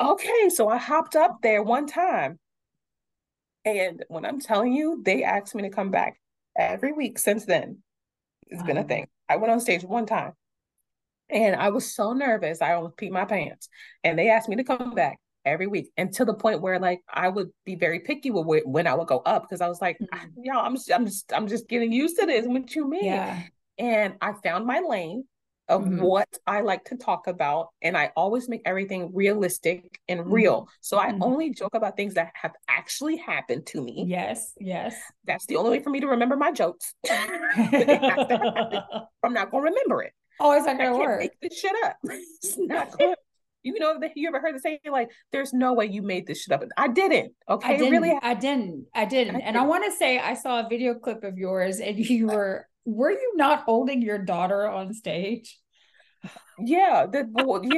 [0.00, 0.48] Okay.
[0.50, 2.38] So I hopped up there one time.
[3.64, 6.20] And when I'm telling you, they asked me to come back
[6.56, 7.78] every week since then.
[8.46, 8.66] It's wow.
[8.66, 9.06] been a thing.
[9.28, 10.32] I went on stage one time
[11.28, 12.62] and I was so nervous.
[12.62, 13.68] I almost peed my pants.
[14.04, 17.00] And they asked me to come back every week and to the point where like
[17.12, 19.98] I would be very picky with when I would go up because I was like,
[19.98, 20.44] mm-hmm.
[20.44, 22.46] y'all, I'm just, I'm just, I'm just getting used to this.
[22.46, 23.04] What you mean?
[23.04, 23.42] Yeah.
[23.78, 25.24] And I found my lane
[25.68, 26.00] of mm-hmm.
[26.00, 27.68] what I like to talk about.
[27.82, 30.32] And I always make everything realistic and mm-hmm.
[30.32, 30.68] real.
[30.80, 31.22] So I mm-hmm.
[31.22, 34.04] only joke about things that have actually happened to me.
[34.06, 34.94] Yes, yes.
[35.24, 36.94] That's the only way for me to remember my jokes.
[37.10, 37.22] I'm
[39.32, 40.12] not going to remember it.
[40.40, 41.20] Oh, it's not going to work.
[41.20, 41.96] Make this shit up.
[42.04, 43.14] it's not going
[43.64, 46.42] you know that you ever heard the saying like there's no way you made this
[46.42, 49.56] shit up i didn't okay i didn't really i didn't i didn't I and didn't.
[49.56, 53.10] i want to say i saw a video clip of yours and you were were
[53.10, 55.58] you not holding your daughter on stage?
[56.58, 57.26] Yeah, that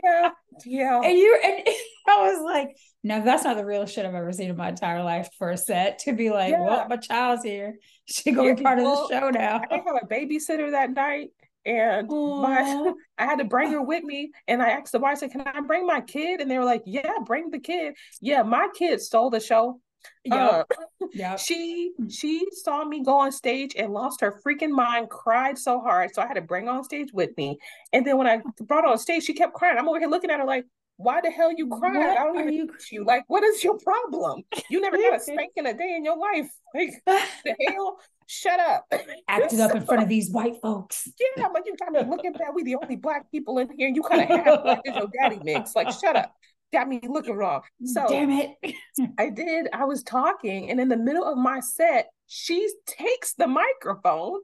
[0.03, 0.31] yeah,
[0.65, 1.01] yeah.
[1.03, 1.69] And you and
[2.09, 5.03] I was like, no, that's not the real shit I've ever seen in my entire
[5.03, 6.65] life for a set to be like, yeah.
[6.65, 7.77] well, my child's here.
[8.07, 9.61] She gonna yeah, be part well, of the show now.
[9.71, 11.31] I have a babysitter that night
[11.65, 14.33] and my, I had to bring her with me.
[14.49, 16.41] And I asked the bar, I said, Can I bring my kid?
[16.41, 17.95] And they were like, Yeah, bring the kid.
[18.21, 19.81] Yeah, my kid stole the show
[20.25, 20.47] Yeah.
[20.47, 20.65] Uh,
[21.13, 21.39] yep.
[21.39, 26.15] She she saw me go on stage and lost her freaking mind, cried so hard.
[26.15, 27.59] So I had to bring her on stage with me.
[27.93, 29.79] And then when I brought her on stage, she kept crying.
[29.79, 30.65] I'm over here looking at her like,
[30.97, 31.97] why the hell you crying?
[31.99, 33.05] What I don't even you- you.
[33.05, 34.43] Like, what is your problem?
[34.69, 36.51] You never got a spanking a day in your life.
[36.75, 37.97] Like the hell?
[38.27, 38.85] Shut up.
[39.27, 41.09] Acted up in front of these white folks.
[41.37, 42.51] Yeah, but you got me looking bad.
[42.55, 43.89] We the only black people in here.
[43.89, 45.75] You kind of have like, your daddy mix.
[45.75, 46.33] Like, shut up.
[46.73, 47.63] Got me looking wrong.
[47.85, 48.51] So Damn it.
[49.19, 49.69] I did.
[49.73, 54.41] I was talking, and in the middle of my set, she takes the microphone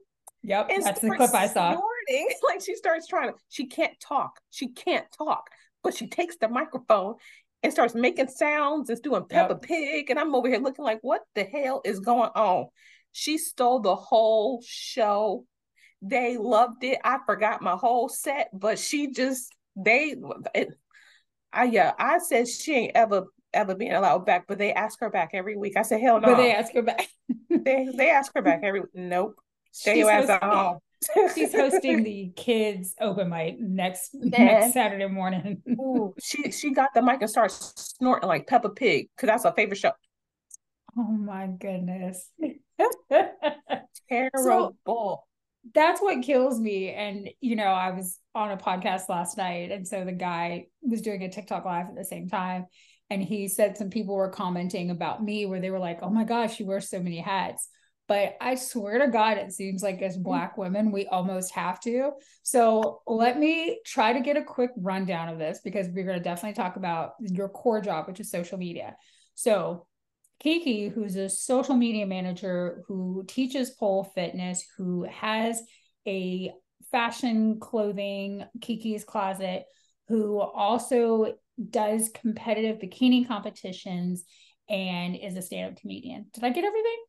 [0.47, 0.69] Yep.
[0.81, 1.71] That's the clip I saw.
[1.71, 2.29] snorting.
[2.43, 3.35] Like she starts trying to.
[3.49, 4.39] She can't talk.
[4.49, 5.49] She can't talk,
[5.83, 7.15] but she takes the microphone
[7.63, 11.21] and starts making sounds and doing Peppa Pig, and I'm over here looking like, what
[11.35, 12.67] the hell is going on?
[13.11, 15.45] She stole the whole show.
[16.01, 16.99] They loved it.
[17.03, 20.15] I forgot my whole set, but she just they.
[20.55, 20.69] It,
[21.53, 25.09] I yeah, I said she ain't ever ever being allowed back, but they ask her
[25.09, 25.77] back every week.
[25.77, 26.27] I said hell no.
[26.27, 27.07] But they ask her back.
[27.49, 29.35] they they ask her back every nope.
[29.71, 30.79] Stay She's your ass at hosting- home.
[31.35, 34.43] She's hosting the kids open mic next Yeah.
[34.43, 35.61] next Saturday morning.
[35.79, 39.53] Ooh, she she got the mic and starts snorting like Peppa Pig because that's her
[39.55, 39.91] favorite show.
[40.97, 42.31] oh my goodness.
[44.09, 45.25] Terrible.
[45.73, 46.91] That's what kills me.
[46.91, 51.01] And you know, I was on a podcast last night, and so the guy was
[51.01, 52.65] doing a TikTok live at the same time,
[53.09, 56.23] and he said some people were commenting about me where they were like, "Oh my
[56.23, 57.69] gosh, you wear so many hats."
[58.07, 60.23] But I swear to God, it seems like as mm-hmm.
[60.23, 62.11] Black women, we almost have to.
[62.41, 66.23] So let me try to get a quick rundown of this because we're going to
[66.23, 68.95] definitely talk about your core job, which is social media.
[69.35, 69.85] So
[70.39, 75.61] Key Key, who's a social media manager who teaches pole fitness, who has
[76.07, 76.51] a
[76.91, 79.65] fashion clothing, Key Key's Closet,
[80.07, 81.33] who also
[81.69, 84.25] does competitive bikini competitions
[84.69, 86.27] and is a stand up comedian.
[86.33, 87.03] Did I get everything?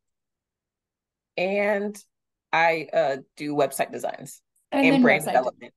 [1.36, 2.04] And
[2.52, 4.40] I uh, do website designs
[4.72, 5.74] And, and, brand development.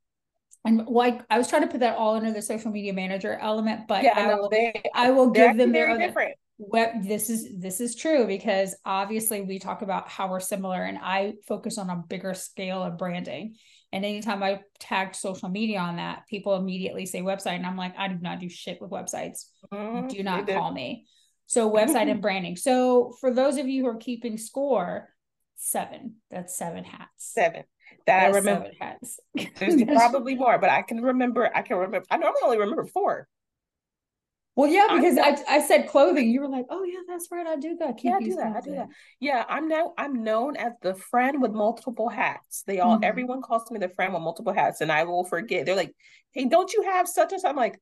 [0.63, 3.87] And like I was trying to put that all under the social media manager element,
[3.87, 6.35] but yeah, I will they I will give them their other different.
[6.69, 10.97] Web this is this is true because obviously we talk about how we're similar and
[11.01, 13.55] i focus on a bigger scale of branding
[13.91, 17.97] and anytime i tagged social media on that people immediately say website and i'm like
[17.97, 21.05] i do not do shit with websites Mhm, do not call me
[21.47, 25.09] so website and branding so for those of you who are keeping score
[25.55, 27.63] seven that's seven hats seven
[28.05, 28.69] that I remember.
[28.79, 29.19] hats
[29.59, 31.49] There's probably more, but I can remember.
[31.53, 32.05] I can remember.
[32.09, 33.27] I normally only remember four.
[34.55, 37.47] Well yeah because not- I, I said clothing you were like oh yeah that's right
[37.47, 38.55] i do that Yeah, I do that.
[38.57, 38.87] I do that.
[39.19, 42.63] Yeah, I'm now I'm known as the friend with multiple hats.
[42.63, 43.03] They all Mhm.
[43.03, 45.65] everyone calls me the friend with multiple hats, and I will forget.
[45.65, 45.95] They're like,
[46.31, 47.79] "Hey, don't you have such and such?" I'm like,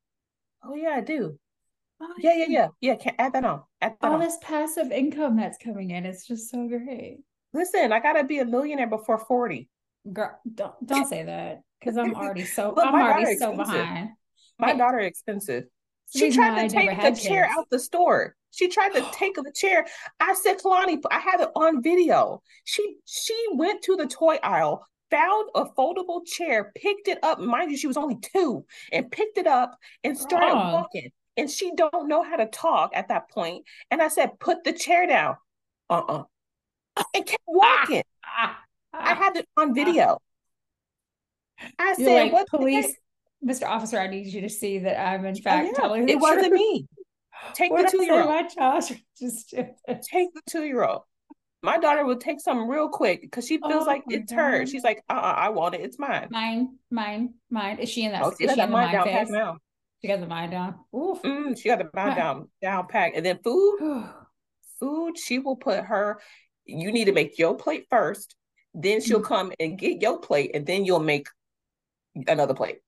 [0.63, 1.39] "Oh yeah, I do.
[2.01, 2.95] Oh, Yeah, yeah, yeah, yeah.
[2.95, 3.63] Can add that on.
[3.81, 4.19] Add that all on.
[4.21, 7.19] this passive income that's coming in it's just so great
[7.53, 9.69] Listen, I gotta be a millionaire before forty.
[10.13, 13.57] girl don't don't say that because i'm already so i'm already so expensive.
[13.57, 14.09] behind
[14.59, 14.77] My Hey.
[14.77, 15.65] daughter expensive.
[16.15, 17.55] She tried to take the chair kids.
[17.57, 18.35] out the store.
[18.51, 19.85] She tried to take the chair.
[20.19, 22.41] I said, Kalani, I have it on video.
[22.63, 27.39] She she went to the toy aisle, found a foldable chair, picked it up.
[27.39, 30.73] Mind you, she was only two, and picked it up and started Wrong.
[30.73, 31.11] walking.
[31.37, 33.63] And she don't know how to talk at that point.
[33.91, 35.37] And I said, put the chair down.
[35.89, 36.23] Uh-uh.
[37.15, 38.03] And kept walking.
[38.25, 38.59] Ah,
[38.93, 39.15] I ah.
[39.15, 40.19] had it on video.
[41.77, 42.93] I You're said, like what police?
[43.45, 46.19] Mr officer i need you to see that i'm in Oh, fact telling the it
[46.19, 46.87] wasn't me.
[47.53, 48.25] Take What the two-year-old.
[48.29, 48.83] my child
[49.17, 51.03] just take the two year old.
[51.63, 54.69] My daughter will take something real quick because she feels Oh like it's hers.
[54.69, 54.71] God.
[54.71, 55.81] She's like, uh, uh I want it.
[55.81, 56.27] It's mine.
[56.29, 58.85] mine mine mine is she in that Oh, she is got she in the mind
[58.87, 59.57] mind down pat phase now.
[60.01, 61.21] she got the mind down Oof.
[61.23, 63.13] Mm, she got the mind down down pack.
[63.15, 63.79] And then food,
[64.79, 65.17] food.
[65.17, 66.19] She will put her.
[66.65, 68.35] You need to make your plate first.
[68.73, 69.25] Then she'll Mm.
[69.25, 71.27] come and get your plate, and then you'll make
[72.27, 72.79] another plate.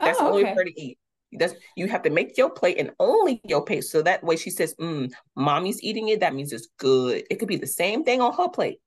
[0.00, 0.54] That's oh, only okay.
[0.54, 0.98] for her to eat.
[1.32, 3.84] That's you have to make your plate and only your plate.
[3.84, 6.20] So that way she says, mm, mommy's eating it.
[6.20, 7.24] That means it's good.
[7.30, 8.80] It could be the same thing on her plate.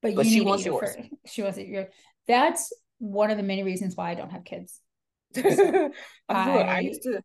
[0.00, 0.94] but, but you she wants yours.
[0.96, 1.08] first.
[1.26, 1.88] she wants it your
[2.26, 4.80] that's one of the many reasons why i don't have kids
[5.36, 5.90] I,
[6.28, 7.22] I- I used to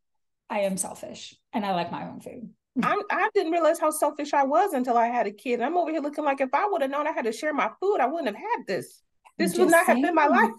[0.50, 2.50] I am selfish and I like my own food.
[2.84, 5.62] I, I didn't realize how selfish I was until I had a kid.
[5.62, 7.70] I'm over here looking like if I would have known I had to share my
[7.80, 9.02] food, I wouldn't have had this.
[9.38, 10.52] This would not have been my life.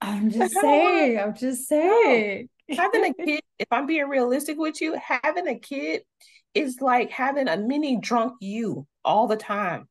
[0.00, 1.18] I'm just I don't wanna- saying.
[1.20, 2.48] I'm just saying.
[2.70, 6.02] Having a kid, if I'm being realistic with you, having a kid
[6.54, 9.88] is like having a mini drunk you all the time.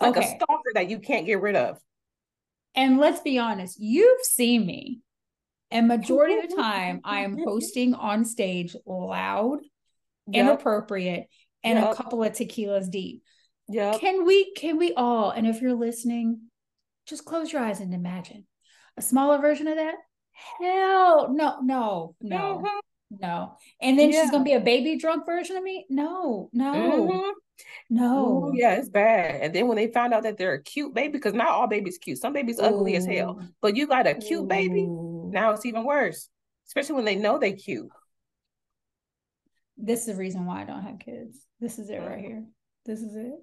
[0.00, 1.78] Like a stalker that you can't get rid of.
[2.76, 5.00] And let's be honest, you've seen me.
[5.72, 9.58] And majority of the time I am hosting on stage loud,
[10.30, 10.44] Yep.
[10.46, 11.26] inappropriate,
[11.64, 11.92] and yep.
[11.92, 13.22] a couple of tequilas deep.
[13.68, 13.96] Yeah.
[13.98, 16.42] Can we can we all, and if you're listening,
[17.06, 18.46] just close your eyes and imagine
[18.98, 19.94] a smaller version of that?
[20.60, 23.18] Hell no, no, no, mm-hmm.
[23.20, 23.56] no.
[23.80, 24.22] And then yeah.
[24.22, 25.86] she's gonna be a baby drunk version of me?
[25.88, 26.72] No, no.
[26.72, 27.30] Mm-hmm.
[27.90, 28.50] No.
[28.50, 29.40] Ooh, yeah, it's bad.
[29.40, 31.98] And then when they find out that they're a cute baby, because not all babies
[31.98, 32.18] cute.
[32.18, 32.64] Some babies Ooh.
[32.64, 33.40] ugly as hell.
[33.60, 34.46] But you got a cute Ooh.
[34.46, 34.86] baby.
[34.86, 36.28] Now it's even worse.
[36.68, 37.88] Especially when they know they cute.
[39.76, 41.38] This is the reason why I don't have kids.
[41.60, 42.44] This is it right here.
[42.84, 43.34] This is it.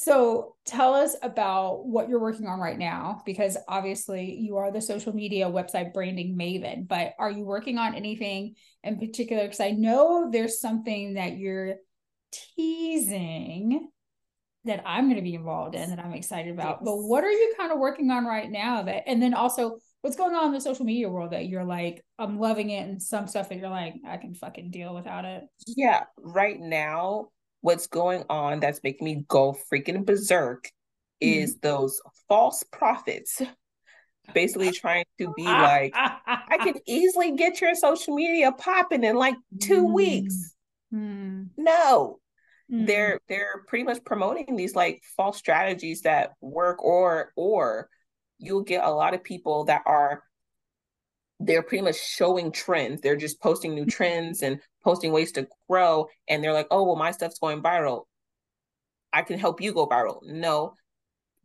[0.00, 4.80] So tell us about what you're working on right now, because obviously you are the
[4.80, 9.42] social media website branding maven, but are you working on anything in particular?
[9.42, 11.78] Because I know there's something that you're
[12.30, 13.88] teasing
[14.66, 16.78] that I'm going to be involved in that I'm excited about.
[16.78, 16.82] Yes.
[16.84, 20.16] But what are you kind of working on right now that and then also what's
[20.16, 23.26] going on in the social media world that you're like I'm loving it and some
[23.26, 25.42] stuff that you're like I can fucking deal without it.
[25.66, 27.30] Yeah, right now
[27.60, 30.64] what's going on that's making me go freaking berserk
[31.22, 31.42] mm-hmm.
[31.42, 33.42] is those false prophets
[34.34, 39.36] basically trying to be like I can easily get your social media popping in like
[39.60, 39.92] 2 mm.
[39.92, 40.54] weeks
[40.92, 41.48] Mm.
[41.56, 42.20] No.
[42.70, 47.88] They're they're pretty much promoting these like false strategies that work or or
[48.38, 50.22] you'll get a lot of people that are
[51.40, 53.00] they're pretty much showing trends.
[53.00, 56.96] They're just posting new trends and posting ways to grow and they're like, "Oh, well
[56.96, 58.06] my stuff's going viral.
[59.12, 60.74] I can help you go viral." No.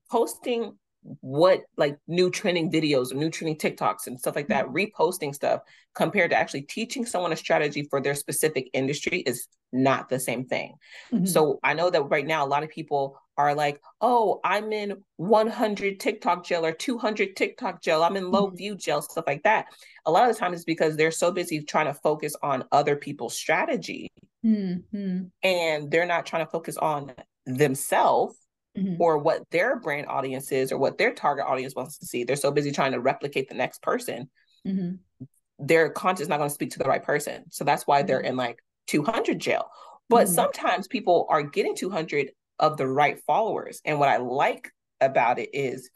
[0.10, 0.78] Posting
[1.22, 4.76] what like new trending videos or new trending TikToks and stuff like that, mm-hmm.
[4.76, 5.62] reposting stuff
[5.94, 10.46] compared to actually teaching someone a strategy for their specific industry is not the same
[10.46, 10.76] thing.
[11.12, 11.26] Mm-hmm.
[11.26, 15.04] So I know that right now a lot of people are like, oh, I'm in
[15.18, 18.04] 100 TikTok gel or 200 TikTok gel.
[18.04, 18.56] I'm in low mm-hmm.
[18.56, 19.66] view gel, stuff like that.
[20.06, 22.96] A lot of the time it's because they're so busy trying to focus on other
[22.96, 24.12] people's strategy
[24.46, 25.24] mm-hmm.
[25.42, 27.14] and they're not trying to focus on
[27.46, 28.38] themselves
[28.78, 29.02] mm-hmm.
[29.02, 32.24] or what their brand audience is or what their target audience wants to see.
[32.24, 34.30] They're so busy trying to replicate the next person.
[34.68, 35.26] Mm-hmm.
[35.60, 37.46] Their content is not going to speak to the right person.
[37.50, 38.28] So that's why they're mm-hmm.
[38.28, 39.70] in like 200 jail.
[40.10, 40.34] But mm-hmm.
[40.34, 43.82] sometimes people are getting 200 of the right followers.
[43.86, 45.90] And what I like about it is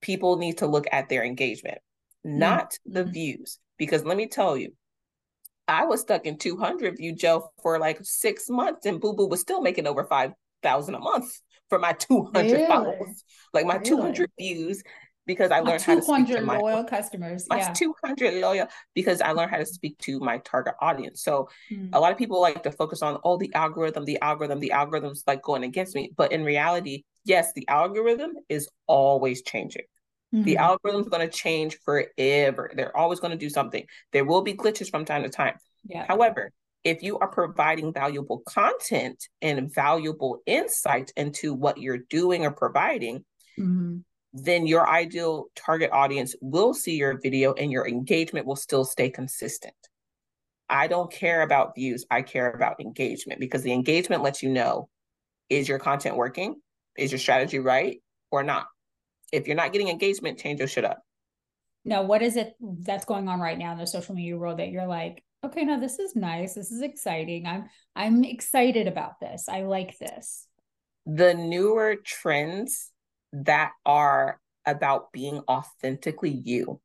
[0.00, 1.78] people need to look at their engagement,
[2.24, 3.12] not the mm-hmm.
[3.12, 3.58] views.
[3.76, 4.72] Because let me tell you,
[5.66, 9.40] I was stuck in 200 view jail for like six months, and Boo Boo was
[9.40, 12.66] still making over 5,000 a month for my 200 really?
[12.66, 13.88] followers, like my really?
[13.88, 14.82] 200 views,
[15.26, 17.46] because I learned how to speak to my loyal customers.
[17.48, 17.72] My yeah.
[17.72, 21.22] 200 loyal because I learned how to speak to my target audience.
[21.22, 21.90] So mm.
[21.92, 25.24] a lot of people like to focus on oh the algorithm, the algorithm, the algorithm's
[25.26, 26.12] like going against me.
[26.16, 29.84] But in reality, yes, the algorithm is always changing.
[30.34, 30.44] Mm-hmm.
[30.44, 32.72] The algorithm's going to change forever.
[32.74, 33.84] They're always going to do something.
[34.12, 35.56] There will be glitches from time to time.
[35.86, 36.04] Yeah.
[36.06, 36.50] However,
[36.84, 43.24] if you are providing valuable content and valuable insight into what you're doing or providing,
[43.58, 43.98] mm-hmm.
[44.34, 49.08] then your ideal target audience will see your video and your engagement will still stay
[49.08, 49.74] consistent.
[50.68, 54.88] I don't care about views, I care about engagement because the engagement lets you know
[55.50, 56.60] is your content working?
[56.96, 58.66] Is your strategy right or not?
[59.32, 61.02] If you're not getting engagement, change your shit up.
[61.84, 64.70] Now, what is it that's going on right now in the social media world that
[64.70, 66.54] you're like, okay, now this is nice.
[66.54, 67.46] This is exciting.
[67.46, 69.48] I'm I'm excited about this.
[69.48, 70.46] I like this.
[71.06, 72.90] The newer trends
[73.32, 76.80] that are about being authentically you.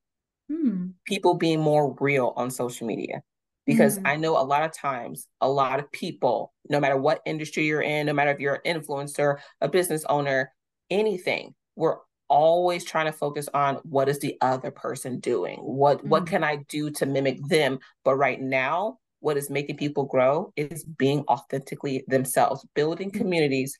[0.49, 0.87] Hmm.
[1.05, 3.21] People being more real on social media.
[3.65, 4.07] Because hmm.
[4.07, 7.81] I know a lot of times, a lot of people, no matter what industry you're
[7.81, 10.51] in, no matter if you're an influencer, a business owner,
[10.89, 11.97] anything, we're
[12.29, 16.09] always trying to focus on what is the other person doing what mm-hmm.
[16.09, 20.53] what can i do to mimic them but right now what is making people grow
[20.55, 23.19] is being authentically themselves building mm-hmm.
[23.19, 23.79] communities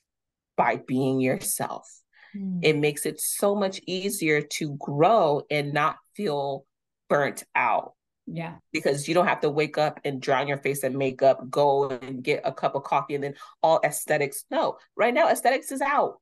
[0.57, 1.87] by being yourself
[2.35, 2.59] mm-hmm.
[2.61, 6.65] it makes it so much easier to grow and not feel
[7.07, 7.93] burnt out
[8.31, 8.57] yeah.
[8.71, 12.23] Because you don't have to wake up and drown your face in makeup, go and
[12.23, 14.45] get a cup of coffee, and then all aesthetics.
[14.51, 16.19] No, right now, aesthetics is out.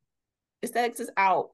[0.64, 1.49] Aesthetics is out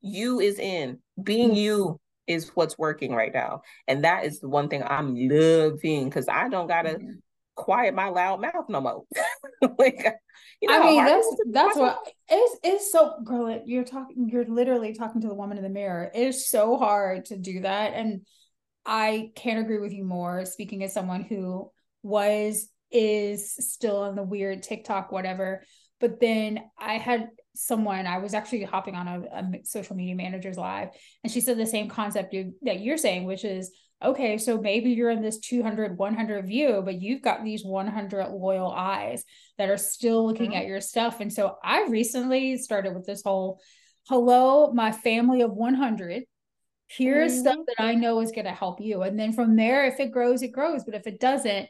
[0.00, 1.58] you is in being mm-hmm.
[1.58, 3.62] you is what's working right now.
[3.86, 7.12] And that is the one thing i'm loving because i don't gotta mm-hmm.
[7.54, 9.04] quiet my loud mouth no more.
[9.78, 10.04] Like
[10.60, 14.94] you know i mean that's that's what it's it's so girl you're talking you're literally
[14.94, 16.10] talking to the woman in the mirror.
[16.14, 18.26] It is so hard to do that and
[18.84, 21.70] i can't agree with you more speaking as someone who
[22.02, 25.64] was is still on the weird tiktok whatever.
[26.00, 30.58] But then i had someone i was actually hopping on a, a, social media manager's
[30.58, 30.88] live
[31.24, 33.70] and she said the same concept you, that you're saying which is
[34.04, 38.70] okay, so maybe you're in this 200, 100 view, but you've got these 100 loyal
[38.70, 39.24] eyes
[39.58, 40.60] that are still looking mm-hmm.
[40.60, 41.20] at your stuff.
[41.20, 43.60] And so I recently started with this whole
[44.08, 46.24] hello, my family of 100.
[46.88, 47.40] Here's mm-hmm.
[47.40, 49.02] stuff that I know is going to help you.
[49.02, 50.84] And then from there, if it grows, it grows.
[50.84, 51.68] But if it doesn't,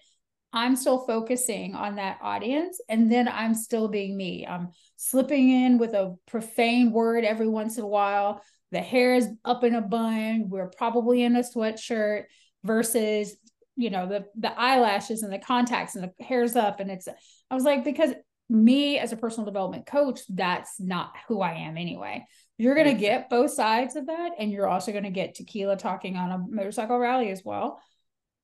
[0.57, 2.81] I'm still focusing on that audience.
[2.89, 4.47] And then I'm still being me.
[4.47, 8.41] I'm slipping in with a profane word every once in a while.
[8.73, 10.49] The hair is up in a bun.
[10.49, 12.25] We're probably in a sweatshirt
[12.65, 13.37] versus,
[13.77, 16.81] you know, the the eyelashes and the contacts and the hair's up.
[16.81, 18.15] And it's I was like, because
[18.49, 22.25] me as a personal development coach, that's not who I am anyway.
[22.57, 24.31] You're going to get both sides of that.
[24.39, 27.79] And you're also going to get tequila talking on a motorcycle rally as well.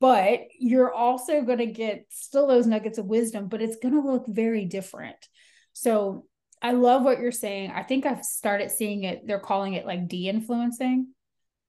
[0.03, 4.01] But you're also going to get still those nuggets of wisdom, but it's going to
[4.01, 5.17] look very different.
[5.73, 6.27] So
[6.61, 7.71] I love what you're saying.
[7.71, 9.27] I think I've started seeing it.
[9.27, 11.07] They're calling it like de influencing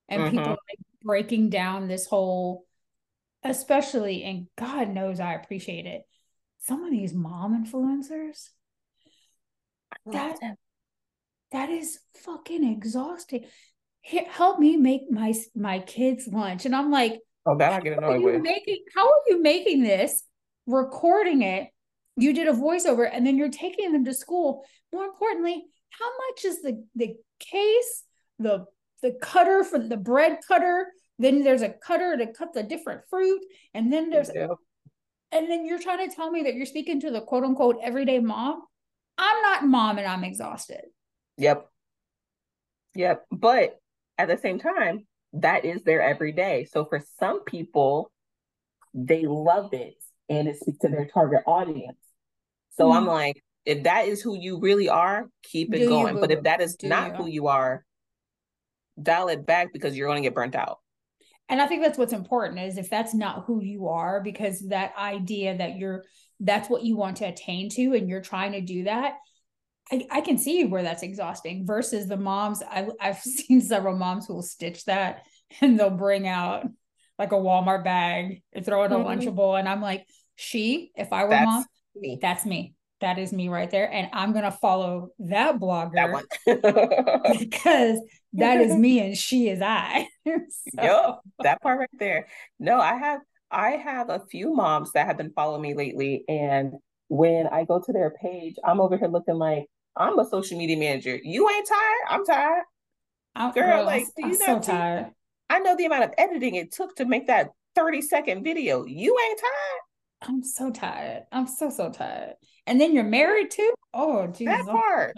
[0.09, 0.37] and mm-hmm.
[0.37, 2.65] people like breaking down this whole,
[3.43, 6.01] especially, and God knows I appreciate it
[6.63, 8.49] some of these mom influencers
[10.05, 10.37] that
[11.51, 13.45] that is fucking exhausting
[14.29, 18.21] help me make my my kids lunch and i'm like oh that i get annoyed
[18.21, 20.23] with making how are you making this
[20.67, 21.67] recording it
[22.15, 24.63] you did a voiceover and then you're taking them to school
[24.93, 28.03] more importantly how much is the the case
[28.39, 28.65] the
[29.01, 30.87] the cutter for the bread cutter
[31.19, 33.41] then there's a cutter to cut the different fruit
[33.73, 34.47] and then there's yeah.
[35.33, 38.19] And then you're trying to tell me that you're speaking to the quote unquote everyday
[38.19, 38.61] mom.
[39.17, 40.81] I'm not mom and I'm exhausted.
[41.37, 41.67] Yep.
[42.93, 43.25] Yep.
[43.31, 43.79] But
[44.19, 46.65] at the same time, that is their everyday.
[46.65, 48.11] So for some people,
[48.93, 49.95] they love it
[50.29, 51.97] and it speaks to their target audience.
[52.71, 52.97] So mm-hmm.
[52.97, 56.19] I'm like, if that is who you really are, keep it Do going.
[56.19, 57.15] But if that is Do not you?
[57.15, 57.85] who you are,
[59.01, 60.79] dial it back because you're going to get burnt out
[61.49, 64.93] and i think that's what's important is if that's not who you are because that
[64.97, 66.03] idea that you're
[66.39, 69.13] that's what you want to attain to and you're trying to do that
[69.91, 74.27] I, I can see where that's exhausting versus the moms I, i've seen several moms
[74.27, 75.23] who will stitch that
[75.61, 76.65] and they'll bring out
[77.19, 79.07] like a walmart bag and throw in a mm-hmm.
[79.07, 80.05] lunchable and i'm like
[80.35, 81.65] she if i were that's mom
[81.95, 82.17] me.
[82.21, 83.91] that's me that is me right there.
[83.91, 87.99] And I'm going to follow that blogger that because
[88.31, 90.07] that is me and she is I.
[90.25, 90.41] so.
[90.81, 92.27] Yep, that part right there.
[92.59, 93.19] No, I have
[93.51, 96.23] I have a few moms that have been following me lately.
[96.29, 96.75] And
[97.09, 99.65] when I go to their page, I'm over here looking like
[99.95, 101.19] I'm a social media manager.
[101.21, 102.01] You ain't tired?
[102.09, 102.63] I'm tired.
[103.35, 104.61] I'm, Girl, girl like, do you I'm know?
[104.61, 105.11] So tired.
[105.49, 108.85] I know the amount of editing it took to make that 30 second video.
[108.85, 110.29] You ain't tired?
[110.29, 111.23] I'm so tired.
[111.31, 112.35] I'm so so tired.
[112.65, 113.73] And then you're married too.
[113.93, 115.13] Oh, geez, that part.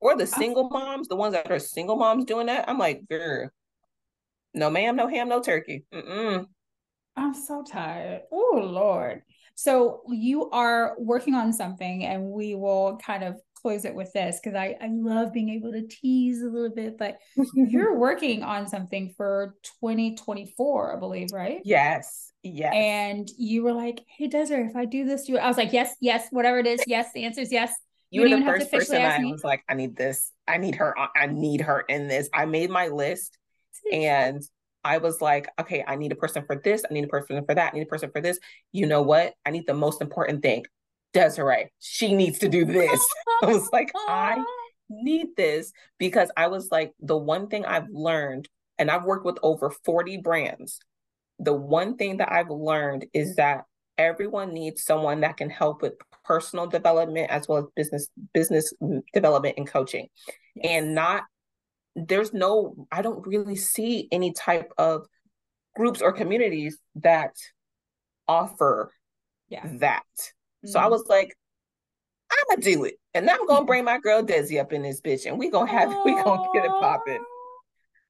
[0.00, 2.68] Or the single moms, the ones that are single moms doing that.
[2.68, 3.50] I'm like, girl,
[4.54, 5.84] no ma'am, no ham, no turkey.
[5.92, 6.46] Mm-mm.
[7.16, 8.22] I'm so tired.
[8.32, 9.22] Oh Lord.
[9.54, 14.40] So you are working on something, and we will kind of close it with this
[14.42, 17.18] because I, I love being able to tease a little bit, but
[17.54, 21.60] you're working on something for 2024, I believe, right?
[21.64, 22.32] Yes.
[22.42, 22.72] Yes.
[22.74, 25.94] And you were like, Hey, Desiree, if I do this, you I was like, Yes,
[26.00, 26.82] yes, whatever it is.
[26.86, 27.12] Yes.
[27.14, 27.72] The answer is yes.
[28.10, 29.32] You, you were the first person I me.
[29.32, 30.32] was like, I need this.
[30.46, 30.94] I need her.
[31.16, 32.28] I need her in this.
[32.32, 33.36] I made my list
[33.92, 34.42] and
[34.84, 36.84] I was like, okay, I need a person for this.
[36.88, 37.72] I need a person for that.
[37.72, 38.38] I need a person for this.
[38.72, 39.34] You know what?
[39.44, 40.64] I need the most important thing.
[41.12, 43.04] Desiree, she needs to do this.
[43.40, 44.44] Oh I was like, I
[44.90, 48.48] need this because I was like, the one thing I've learned,
[48.78, 50.80] and I've worked with over 40 brands.
[51.38, 53.62] The one thing that I've learned is that
[53.96, 55.94] everyone needs someone that can help with
[56.24, 60.08] personal development as well as business business mm, development and coaching.
[60.54, 60.66] Yes.
[60.68, 61.24] And not
[61.94, 65.06] there's no I don't really see any type of
[65.74, 67.34] groups or communities that
[68.26, 68.92] offer
[69.48, 69.66] yeah.
[69.78, 70.04] that.
[70.64, 70.92] So I mm-hmm.
[70.92, 71.36] was like,
[72.30, 75.26] I'm gonna do it, and I'm gonna bring my girl Desi up in this bitch,
[75.26, 77.24] and we gonna have we gonna get it popping.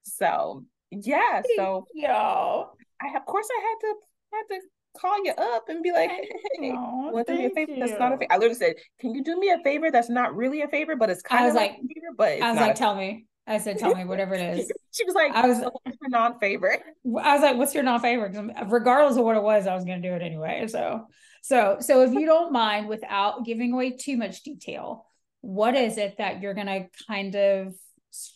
[0.02, 2.70] So yeah, so yo,
[3.00, 3.94] I of course I had to
[4.32, 4.60] had to
[4.96, 7.72] call you up and be like, hey, oh, want to do a favor?
[7.72, 7.86] You.
[7.86, 8.32] That's not a favor.
[8.32, 9.90] I literally said, can you do me a favor?
[9.90, 12.60] That's not really a favor, but it's kind of like, like favor, but I was
[12.60, 13.26] like, tell me.
[13.46, 14.70] I said, tell me whatever it is.
[14.90, 15.70] she was like, I was a
[16.08, 16.82] non-favorite.
[17.22, 18.36] I was like, what's your non-favorite?
[18.66, 20.66] Regardless of what it was, I was to do it anyway.
[20.66, 21.06] So
[21.48, 25.06] so, so if you don't mind, without giving away too much detail,
[25.40, 27.74] what is it that you're gonna kind of,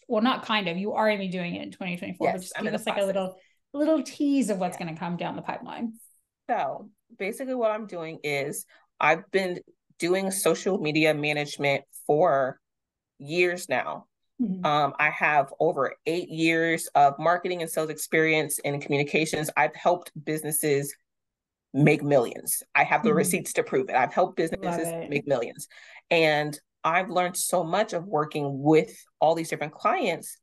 [0.09, 2.53] well, not kind of, you are gonna be doing it in 2024, yes, but just
[2.57, 3.37] I'm give us like a little,
[3.75, 4.87] little tease of what's yeah.
[4.87, 5.93] gonna come down the pipeline.
[6.49, 6.89] So,
[7.19, 8.65] basically, what I'm doing is
[8.99, 9.61] I've been
[9.99, 12.59] doing social media management for
[13.19, 14.07] years now.
[14.41, 14.65] Mm-hmm.
[14.65, 19.51] Um, I have over eight years of marketing and sales experience in communications.
[19.55, 20.95] I've helped businesses
[21.75, 22.63] make millions.
[22.75, 23.19] I have the mm-hmm.
[23.19, 23.97] receipts to prove it.
[23.97, 25.69] I've helped businesses make millions.
[26.11, 30.39] And I've learned so much of working with all these different clients.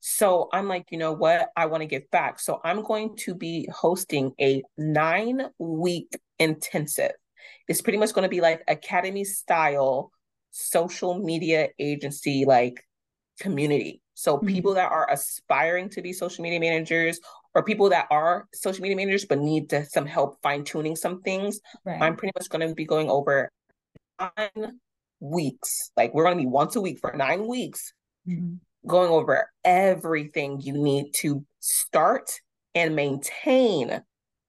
[0.00, 1.48] So I'm like, you know what?
[1.56, 2.38] I want to give back.
[2.38, 7.12] So I'm going to be hosting a nine week intensive.
[7.68, 10.10] It's pretty much going to be like academy style
[10.50, 12.84] social media agency, like
[13.40, 14.02] community.
[14.14, 14.46] So mm-hmm.
[14.46, 17.20] people that are aspiring to be social media managers
[17.54, 21.20] or people that are social media managers but need to, some help fine tuning some
[21.22, 22.00] things, right.
[22.00, 23.50] I'm pretty much going to be going over
[24.20, 24.78] nine
[25.20, 25.90] weeks.
[25.96, 27.92] Like we're going to be once a week for nine weeks,
[28.28, 28.54] mm-hmm.
[28.86, 32.30] going over everything you need to start
[32.74, 34.02] and maintain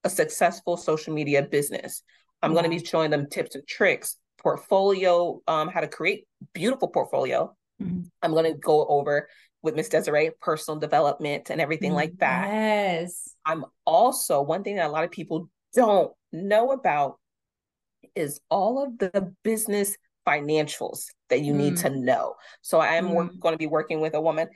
[0.03, 2.03] a successful social media business.
[2.41, 2.61] I'm yeah.
[2.61, 7.55] going to be showing them tips and tricks, portfolio, um, how to create beautiful portfolio.
[7.82, 8.01] Mm-hmm.
[8.22, 9.28] I'm going to go over
[9.66, 12.47] with Miss Desiree personal development and everything like that.
[12.47, 13.36] Yes.
[13.45, 17.20] I'm also one thing that a lot of people don't know about
[18.16, 19.97] is all of the business
[20.28, 21.57] financials that you mm.
[21.57, 22.36] need to know.
[22.61, 23.39] So I am mm.
[23.39, 24.47] going to be working with a woman,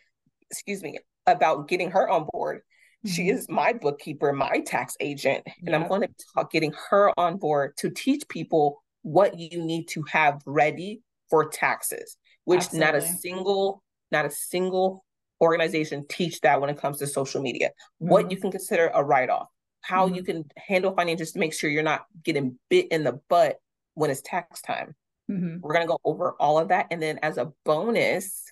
[0.49, 0.97] excuse me,
[1.27, 2.61] about getting her on board.
[3.05, 3.13] Mm.
[3.13, 3.37] She mm-hmm.
[3.37, 7.75] is my bookkeeper, my tax agent, and I'm going to talk getting her on board
[7.77, 12.85] to teach people what you need to have ready for taxes, which Absolutely.
[12.85, 15.05] not a single, not a single
[15.41, 17.71] organization teach that when it comes to social media.
[17.97, 18.31] What mm-hmm.
[18.31, 19.47] you can consider a write-off,
[19.81, 23.57] how you can handle financials to make sure you're not getting bit in the butt
[23.93, 24.95] when it's tax time.
[25.29, 25.57] Mm-hmm.
[25.61, 26.87] We're going to go over all of that.
[26.91, 28.51] And then as a bonus,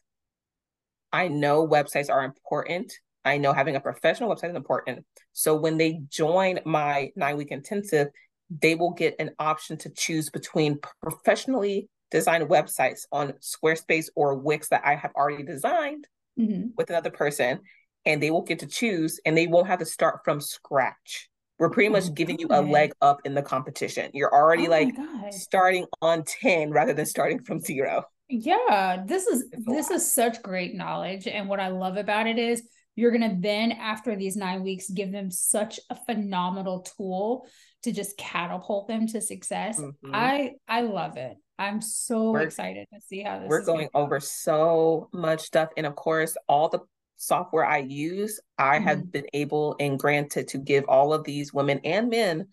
[1.12, 2.94] I know websites are important.
[3.26, 5.06] I know having a professional website is important.
[5.34, 8.08] So when they join my nine week intensive,
[8.50, 14.70] they will get an option to choose between professionally designed websites on Squarespace or Wix
[14.70, 16.08] that I have already designed
[16.40, 16.70] mm-hmm.
[16.78, 17.60] with another person.
[18.06, 21.30] And they will get to choose and they won't have to start from scratch.
[21.60, 24.12] We're pretty much giving you a leg up in the competition.
[24.14, 24.96] You're already oh like
[25.32, 28.06] starting on 10 rather than starting from zero.
[28.30, 31.28] Yeah, this is this is such great knowledge.
[31.28, 32.62] And what I love about it is
[32.98, 37.48] you're gonna then, after these nine weeks, give them such a phenomenal tool
[37.84, 39.80] to just catapult them to success.
[39.80, 40.12] Mm-hmm.
[40.14, 41.38] I I love it.
[41.60, 45.70] I'm so we're, excited to see how this we're going over so much stuff.
[45.78, 46.80] And of course, all the
[47.18, 48.88] software I use, I mm-hmm.
[48.88, 52.48] have been able and granted to give all of these women and men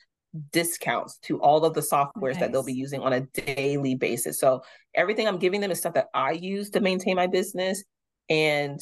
[0.52, 2.40] discounts to all of the softwares nice.
[2.40, 4.38] that they'll be using on a daily basis.
[4.40, 4.62] So
[4.94, 7.84] everything I'm giving them is stuff that I use to maintain my business
[8.28, 8.80] and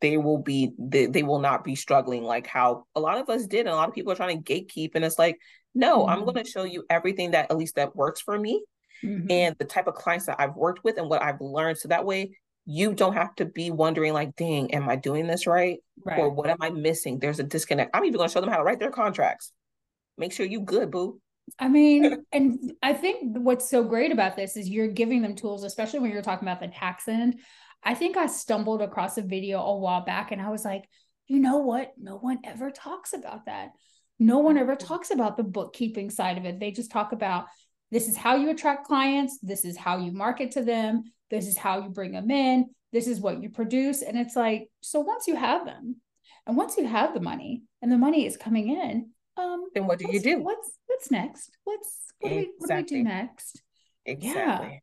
[0.00, 3.46] they will be they, they will not be struggling like how a lot of us
[3.46, 5.38] did and a lot of people are trying to gatekeep and it's like
[5.74, 6.10] no mm-hmm.
[6.10, 8.62] i'm going to show you everything that at least that works for me
[9.02, 9.26] mm-hmm.
[9.30, 12.04] and the type of clients that i've worked with and what i've learned so that
[12.04, 16.18] way you don't have to be wondering like dang am i doing this right, right.
[16.18, 18.56] or what am i missing there's a disconnect i'm even going to show them how
[18.56, 19.52] to write their contracts
[20.16, 21.20] make sure you good boo
[21.58, 25.64] I mean, and I think what's so great about this is you're giving them tools,
[25.64, 27.40] especially when you're talking about the tax end.
[27.84, 30.88] I think I stumbled across a video a while back and I was like,
[31.26, 31.92] you know what?
[31.98, 33.70] No one ever talks about that.
[34.18, 34.86] No one ever mm-hmm.
[34.86, 36.60] talks about the bookkeeping side of it.
[36.60, 37.46] They just talk about
[37.90, 41.56] this is how you attract clients, this is how you market to them, this is
[41.56, 42.66] how you bring them in.
[42.92, 44.02] This is what you produce.
[44.02, 45.96] And it's like, so once you have them,
[46.46, 49.98] and once you have the money and the money is coming in, um, then what
[49.98, 50.40] do you do?
[50.40, 51.56] What's what's next?
[51.64, 52.44] What's what, exactly.
[52.44, 53.62] do, we, what do we do next?
[54.06, 54.70] Exactly.
[54.70, 54.78] Yeah.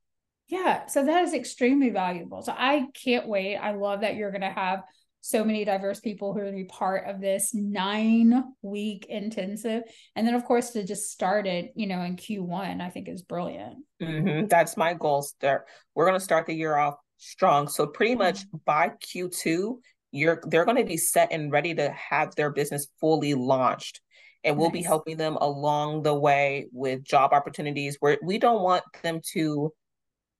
[0.51, 0.85] Yeah.
[0.87, 2.41] So that is extremely valuable.
[2.41, 3.55] So I can't wait.
[3.55, 4.83] I love that you're gonna have
[5.21, 9.83] so many diverse people who are going to be part of this nine week intensive
[10.15, 13.21] and then of course to just start it you know in q1 i think is
[13.21, 14.47] brilliant mm-hmm.
[14.47, 18.39] that's my goal there we're going to start the year off strong so pretty much
[18.39, 18.57] mm-hmm.
[18.65, 19.75] by q2
[20.11, 24.01] you're they're going to be set and ready to have their business fully launched
[24.43, 24.81] and we'll nice.
[24.81, 29.71] be helping them along the way with job opportunities where we don't want them to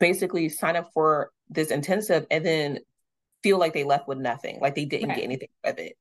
[0.02, 2.80] basically sign up for this intensive and then
[3.44, 5.16] feel like they left with nothing, like they didn't right.
[5.16, 5.94] get anything with it.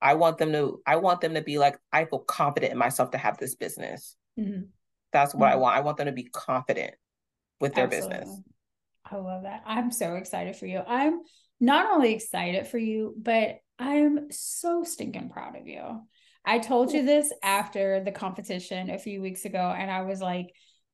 [0.00, 3.10] I want them to I want them to be like I feel confident in myself
[3.10, 4.16] to have this business.
[4.38, 4.62] Mm-hmm.
[5.12, 5.52] That's what mm-hmm.
[5.52, 5.76] I want.
[5.76, 6.94] I want them to be confident
[7.60, 8.18] with their Absolutely.
[8.18, 8.40] business.
[9.04, 9.62] I love that.
[9.66, 10.80] I'm so excited for you.
[10.86, 11.20] I'm
[11.60, 16.00] not only excited for you, but I'm so stinking proud of you.
[16.44, 20.48] I told you this after the competition a few weeks ago, and I was like,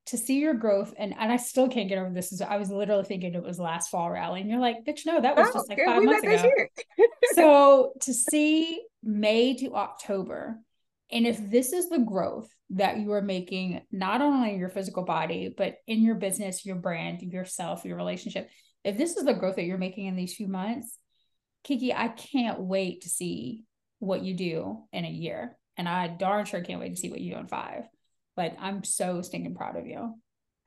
[0.09, 3.03] to see your growth and and I still can't get over this I was literally
[3.03, 5.69] thinking it was last fall rally and you're like bitch no that was oh, just
[5.69, 6.51] like 5 months ago.
[7.33, 10.57] so to see May to October
[11.11, 15.53] and if this is the growth that you are making not only your physical body
[15.55, 18.49] but in your business, your brand, yourself, your relationship,
[18.83, 20.97] if this is the growth that you're making in these few months,
[21.63, 23.63] Key Key, I can't wait to see
[23.99, 27.21] what you do in a year and I darn sure can't wait to see what
[27.21, 27.83] you do in 5
[28.35, 30.15] but I'm so stinking proud of you.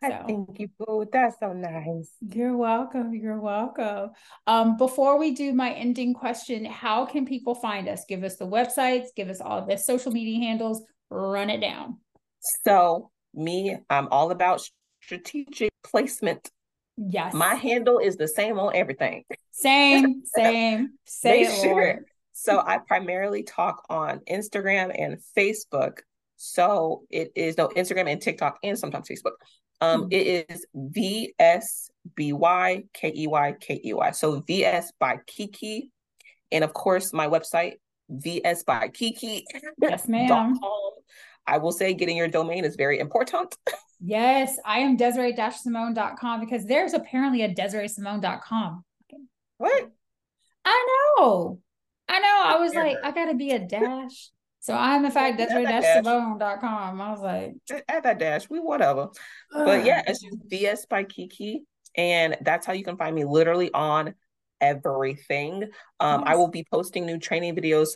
[0.02, 0.08] So.
[0.08, 1.06] I thank you, Boo.
[1.12, 2.10] That's so nice.
[2.20, 3.14] You're welcome.
[3.14, 4.10] You're welcome.
[4.48, 8.04] Um, before we do my ending question, how can people find us?
[8.08, 11.98] Give us the websites, give us all the social media handles, run it down.
[12.64, 14.66] So, me, I'm all about
[15.02, 16.50] strategic placement.
[16.96, 17.32] Yes.
[17.32, 19.24] My handle is the same on everything.
[19.52, 21.62] Same, same, same.
[21.62, 22.00] sure.
[22.32, 25.98] So, I primarily talk on Instagram and Facebook
[26.44, 29.34] so, it is no Instagram and TikTok and sometimes Facebook.
[29.80, 30.12] Um, mm-hmm.
[30.12, 34.10] it is V S B Y K E Y K E Y.
[34.10, 35.90] So VS by Key Key.
[36.50, 37.74] And of course, my website,
[38.08, 39.46] VS by Key Key.
[39.80, 40.58] Yes, ma'am.
[41.46, 43.56] I will say getting your domain is very important.
[44.00, 48.84] yes, I am Desiree-Simone.com because there's apparently a Desiree-Simone.com.
[49.58, 49.90] What?
[50.64, 50.86] I
[51.18, 51.60] know.
[52.08, 52.42] I know.
[52.44, 54.30] I was like, I gotta be a dash.
[54.62, 57.00] So I'm in fact Desiree-Simone.com.
[57.00, 57.54] I was like,
[57.88, 58.48] add that dash.
[58.48, 59.08] We whatever.
[59.52, 61.62] but yeah, it's just VS by Key Key.
[61.96, 64.14] And that's how you can find me literally on
[64.60, 65.64] everything.
[65.98, 66.28] Um, yes.
[66.28, 67.88] I will be posting new training videos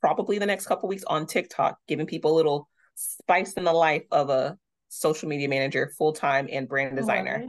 [0.00, 4.02] probably the next couple weeks on TikTok, giving people a little spice in the life
[4.10, 4.58] of a
[4.88, 7.46] social media manager, full time and brand designer.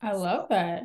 [0.00, 0.84] I love that.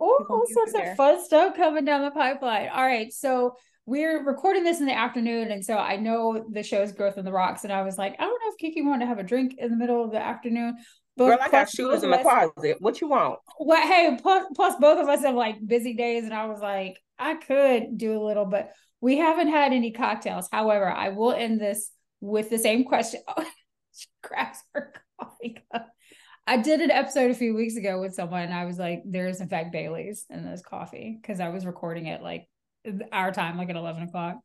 [0.00, 2.70] Oh, all sorts of fun stuff coming down the pipeline.
[2.70, 3.12] All right.
[3.12, 3.56] So
[3.86, 7.32] we're recording this in the afternoon, and so I know the show's Growth in the
[7.32, 9.24] Rocks, and I was like, I don't know if Key Key wanted to have a
[9.24, 10.76] drink in the middle of the afternoon.
[11.16, 12.76] But Girl, I got shoes in the closet.
[12.80, 13.38] What you want?
[13.58, 13.82] What?
[13.82, 17.34] Hey, plus, plus both of us have like busy days, and I was like, I
[17.34, 18.70] could do a little, but
[19.00, 20.48] we haven't had any cocktails.
[20.50, 23.20] However, I will end this with the same question.
[23.36, 23.44] Oh,
[23.94, 25.88] she grabs her coffee cup.
[26.46, 29.28] I did an episode a few weeks ago with someone, and I was like, "There
[29.28, 32.48] is in fact Bailey's in this coffee" because I was recording it like
[33.12, 34.36] our time, like at 11 o'clock.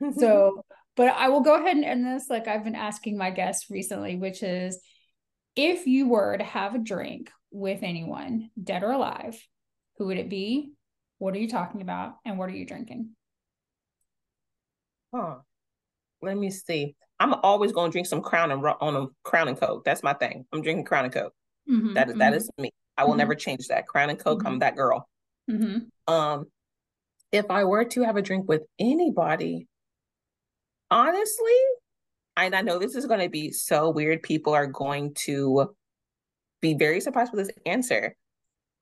[0.18, 0.64] so,
[0.96, 4.16] but I will go ahead and end this like I've been asking my guests recently,
[4.16, 4.80] which is
[5.54, 9.38] if you were to have a drink with anyone, dead or alive,
[9.98, 10.72] who would it be?
[11.18, 12.16] What are you talking about?
[12.24, 13.10] And what are you drinking?
[15.14, 15.36] Huh.
[16.20, 16.94] Let me see.
[17.18, 19.84] I'm always going to drink some Crown and on a Crown and Coke.
[19.84, 20.44] That's my thing.
[20.52, 21.32] I'm drinking Crown and Coke.
[21.70, 22.18] Mm-hmm, that is, mm-hmm.
[22.18, 22.70] that is me.
[22.96, 23.18] I will mm-hmm.
[23.18, 23.86] never change that.
[23.86, 24.42] Crown and Coke.
[24.44, 24.58] I'm mm-hmm.
[24.60, 25.08] that girl.
[25.50, 26.12] Mm-hmm.
[26.12, 26.46] Um,
[27.32, 29.66] if I were to have a drink with anybody,
[30.90, 31.60] honestly,
[32.36, 35.74] and I know this is going to be so weird, people are going to
[36.60, 38.14] be very surprised with this answer.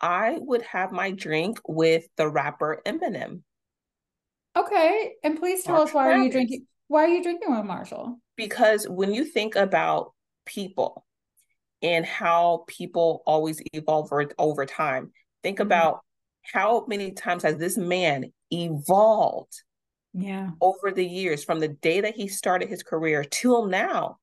[0.01, 3.43] I would have my drink with the rapper Eminem.
[4.57, 6.67] Okay, and please tell Marshall us why are you drinking?
[6.89, 8.19] Why are you drinking with Marshall?
[8.37, 10.13] Because when you think about
[10.45, 11.05] people
[11.83, 15.67] and how people always evolve over, over time, think mm-hmm.
[15.67, 16.01] about
[16.53, 19.63] how many times has this man evolved
[20.13, 20.51] yeah.
[20.61, 24.19] over the years from the day that he started his career till now?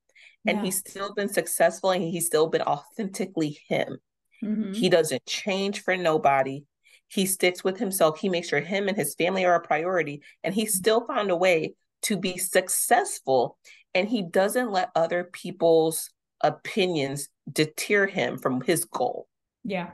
[0.46, 0.64] And yeah.
[0.64, 3.98] he's still been successful and he's still been authentically him.
[4.42, 4.72] Mm-hmm.
[4.72, 6.64] he doesn't change for nobody.
[7.06, 8.18] He sticks with himself.
[8.18, 10.22] He makes sure him and his family are a priority.
[10.42, 13.56] And he still found a way to be successful.
[13.94, 16.10] And he doesn't let other people's
[16.40, 19.28] opinions deter him from his goal.
[19.62, 19.90] Yeah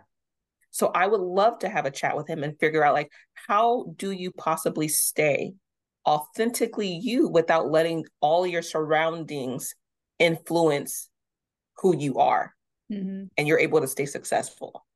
[0.78, 3.10] so I would love to have a chat with him and figure out like
[3.48, 5.54] how do you possibly stay
[6.06, 9.74] authentically you without letting all your surroundings
[10.20, 11.08] influence
[11.78, 12.54] who you are
[12.92, 13.24] mm-hmm.
[13.36, 14.86] and you're able to stay successful.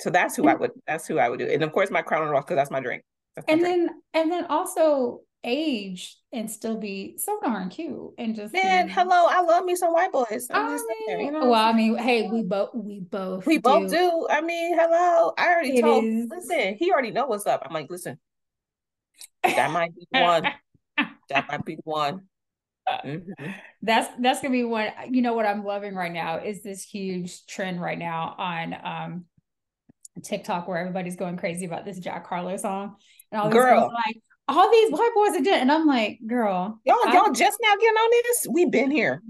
[0.00, 1.46] So that's who I would that's who I would do.
[1.46, 3.04] And of course my crown and rock because that's my drink.
[3.36, 3.76] That's my and drink.
[3.76, 9.26] then and then also age and still be so darn cute and just man hello
[9.28, 10.46] i love me some white boys.
[10.50, 13.56] I'm I mean, there, you know well i mean hey we both we both we
[13.56, 13.62] do.
[13.62, 14.26] both do.
[14.30, 16.28] i mean hello i already it told is...
[16.30, 17.62] listen he already know what's up.
[17.64, 18.18] I'm like listen
[19.42, 20.44] that might be one.
[21.28, 22.22] That might be one.
[22.88, 23.50] Mm-hmm.
[23.82, 27.46] that's that's gonna be one you know what i'm loving right now is this huge
[27.46, 29.24] trend right now on um
[30.24, 32.96] tiktok where everybody's going crazy about this jack harlow song
[33.30, 34.16] and all these girls like
[34.48, 35.62] all these white boys are dead.
[35.62, 36.80] And I'm like, girl.
[36.84, 38.46] Y'all, y'all just now getting on this?
[38.50, 39.22] We've been here.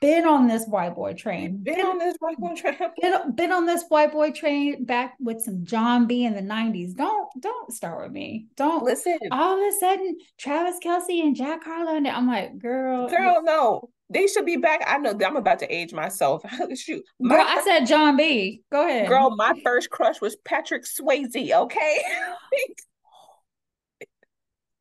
[0.00, 1.62] Been on this white boy train.
[1.62, 2.76] Been, been on this white boy train.
[3.00, 6.94] Been, been on this white boy train back with some Jon B in the 90s.
[6.94, 8.48] Don't don't start with me.
[8.56, 9.18] Don't listen.
[9.32, 11.96] All of a sudden, Travis Kelce and Jack Harlow.
[11.96, 13.08] And I'm like, girl.
[13.08, 13.88] Girl, no.
[14.10, 14.82] They should be back.
[14.86, 16.42] I know I'm about to age myself.
[16.74, 17.02] Shoot.
[17.18, 18.62] My girl, I said Jon B.
[18.70, 19.08] Go ahead.
[19.08, 21.98] Girl, my first crush was Patrick Swayze, okay?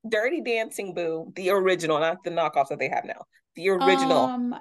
[0.08, 3.26] Dirty Dancing Boo, the original, not the knockoffs that they have now.
[3.56, 4.56] The original um,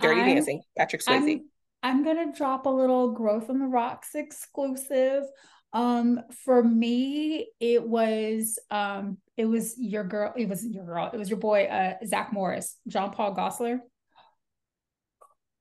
[0.00, 1.40] Dirty I'm, Dancing, Patrick Swayze.
[1.82, 5.24] I'm, I'm gonna drop a little Growth on the Rocks exclusive.
[5.72, 10.32] Um, for me, it was um, it was your girl.
[10.36, 11.10] It was your girl.
[11.12, 13.80] It was your boy, uh, Zach Morris, John Paul Gosselaar.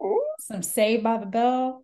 [0.02, 0.24] Ooh.
[0.40, 1.84] Some Saved by the Bell.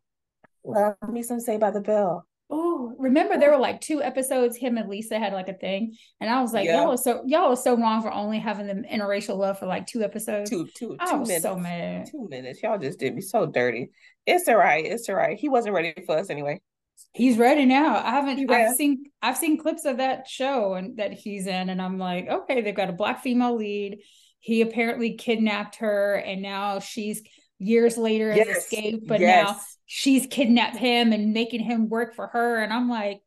[0.64, 2.26] Love me some Saved by the Bell.
[2.49, 4.57] Oh, remember there were like two episodes.
[4.57, 6.81] Him and Lisa had like a thing, and I was like, yeah.
[6.81, 9.87] y'all was so y'all was so wrong for only having them interracial love for like
[9.87, 10.49] two episodes.
[10.49, 11.43] Two, two, I two was minutes.
[11.43, 12.07] so mad.
[12.11, 12.61] Two minutes.
[12.61, 13.89] Y'all just did me so dirty.
[14.25, 14.85] It's all right.
[14.85, 15.37] It's all right.
[15.37, 16.61] He wasn't ready for us anyway.
[17.13, 17.95] He's ready now.
[17.97, 18.49] I haven't.
[18.51, 19.05] I've seen.
[19.21, 22.75] I've seen clips of that show and that he's in, and I'm like, okay, they've
[22.75, 23.99] got a black female lead.
[24.39, 27.23] He apparently kidnapped her, and now she's
[27.64, 28.57] years later yes.
[28.57, 29.47] escaped, but yes.
[29.47, 32.61] now she's kidnapped him and making him work for her.
[32.61, 33.22] And I'm like,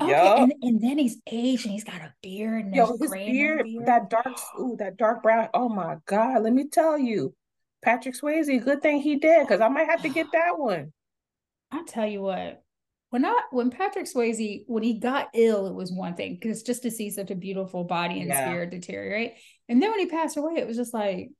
[0.00, 0.10] okay.
[0.10, 0.38] Yep.
[0.38, 3.86] And, and then he's aged and he's got a beard and Yo, his beard, beard,
[3.86, 5.48] that dark, ooh, that dark brown.
[5.54, 6.42] Oh my God.
[6.42, 7.34] Let me tell you,
[7.82, 10.92] Patrick Swayze, good thing he did, because I might have to get that one.
[11.72, 12.62] I'll tell you what,
[13.10, 16.82] when I when Patrick Swayze when he got ill, it was one thing because just
[16.82, 18.44] to see such a beautiful body and yeah.
[18.44, 19.34] spirit deteriorate,
[19.68, 21.30] and then when he passed away, it was just like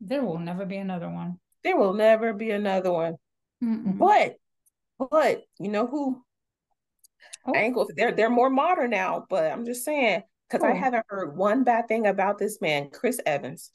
[0.00, 1.38] there will never be another one.
[1.64, 3.16] There will never be another one.
[3.62, 3.98] Mm-mm.
[3.98, 4.36] But
[5.10, 6.22] but you know who?
[7.46, 7.52] Oh.
[7.54, 7.76] I ain't.
[7.96, 10.68] They're they're more modern now, but I'm just saying because oh.
[10.70, 13.70] I haven't heard one bad thing about this man, Chris Evans.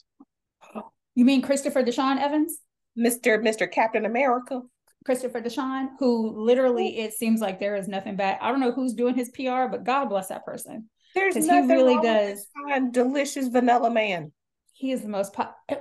[1.16, 2.58] You mean Christopher Deshaun Evans?
[2.98, 3.38] Mr.
[3.40, 3.70] Mr.
[3.70, 4.62] Captain America.
[5.04, 8.38] Christopher Deshaun, who literally it seems like there is nothing bad.
[8.40, 10.90] I don't know who's doing his PR, but God bless that person.
[11.14, 12.48] There's nothing he really does.
[12.90, 14.32] delicious vanilla man.
[14.72, 15.34] He is the most.
[15.34, 15.76] Po- eh,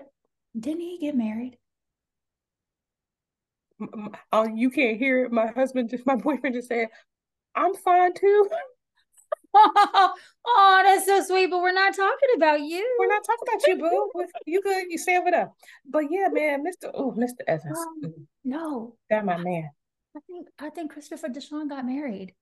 [0.59, 1.57] Didn't he get married?
[4.31, 5.31] Oh, you can't hear it.
[5.31, 6.87] My husband, just my boyfriend, just said,
[7.55, 8.49] "I'm fine too."
[9.55, 11.49] oh, that's so sweet.
[11.49, 12.95] But we're not talking about you.
[12.99, 14.25] We're not talking about you, boo.
[14.45, 14.85] You good?
[14.89, 15.51] You stay with there.
[15.89, 16.89] But yeah, man, Mr.
[16.93, 17.43] Oh, Mr.
[17.47, 17.77] Evans.
[17.77, 18.13] Um, mm.
[18.43, 19.69] no, that my man.
[20.15, 22.33] I think I think Christopher Deshaun got married.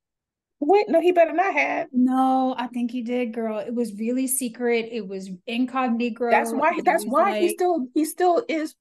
[0.64, 1.88] Wait, no, he better not have.
[1.92, 3.58] No, I think he did, girl.
[3.58, 4.90] It was really secret.
[4.92, 6.30] It was incognito.
[6.30, 6.80] That's why.
[6.86, 8.76] That's why like, he still he still is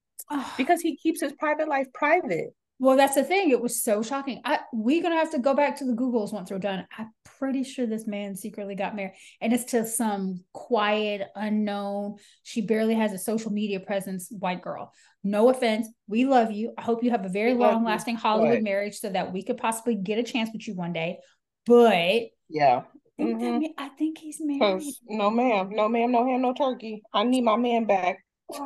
[0.56, 2.54] because he keeps his private life private.
[2.80, 3.50] Well, that's the thing.
[3.50, 4.40] It was so shocking.
[4.42, 6.86] I we're gonna have to go back to the Googles once we're done.
[6.96, 9.12] I'm pretty sure this man secretly got married,
[9.42, 12.16] and it's to some quiet, unknown.
[12.42, 14.28] She barely has a social media presence.
[14.30, 14.94] White girl.
[15.22, 15.88] No offense.
[16.08, 16.72] We love you.
[16.78, 19.94] I hope you have a very long lasting Hollywood marriage so that we could possibly
[19.94, 21.18] get a chance with you one day.
[21.66, 22.84] But yeah,
[23.18, 23.66] I mm-hmm.
[23.76, 24.90] I think he's married.
[25.06, 25.68] No, ma'am.
[25.70, 26.10] No, ma'am.
[26.10, 26.40] No ham.
[26.40, 27.02] No turkey.
[27.12, 28.24] I need my man back.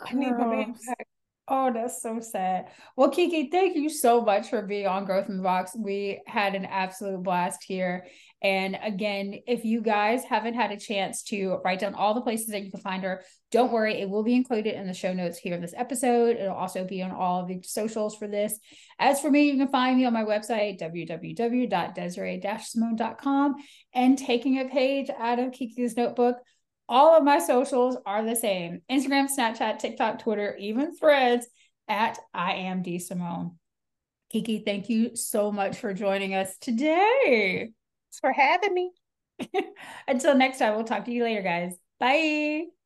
[0.00, 0.06] Oh.
[0.08, 1.06] I need my man back.
[1.50, 2.66] Oh, that's so sad.
[2.94, 5.74] Well, Key Key, thank you so much for being on Growth in the Rocks.
[5.74, 8.06] We had an absolute blast here.
[8.42, 12.48] And again, if you guys haven't had a chance to write down all the places
[12.48, 15.38] that you can find her, don't worry, it will be included in the show notes
[15.38, 16.36] here in this episode.
[16.36, 18.58] It'll also be on all of the socials for this.
[18.98, 23.54] As for me, you can find me on my website, www.desiree-simone.com,
[23.94, 26.36] and taking a page out of Key Key's notebook
[26.88, 31.46] all of my socials are the same Instagram, Snapchat, TikTok, Twitter, even threads
[31.88, 33.56] at I am D Simone.
[34.30, 37.70] Key Key, thank you so much for joining us today.
[37.70, 38.92] Thanks for having me.
[40.08, 41.74] Until next time, we'll talk to you later, guys.
[41.98, 42.77] Bye.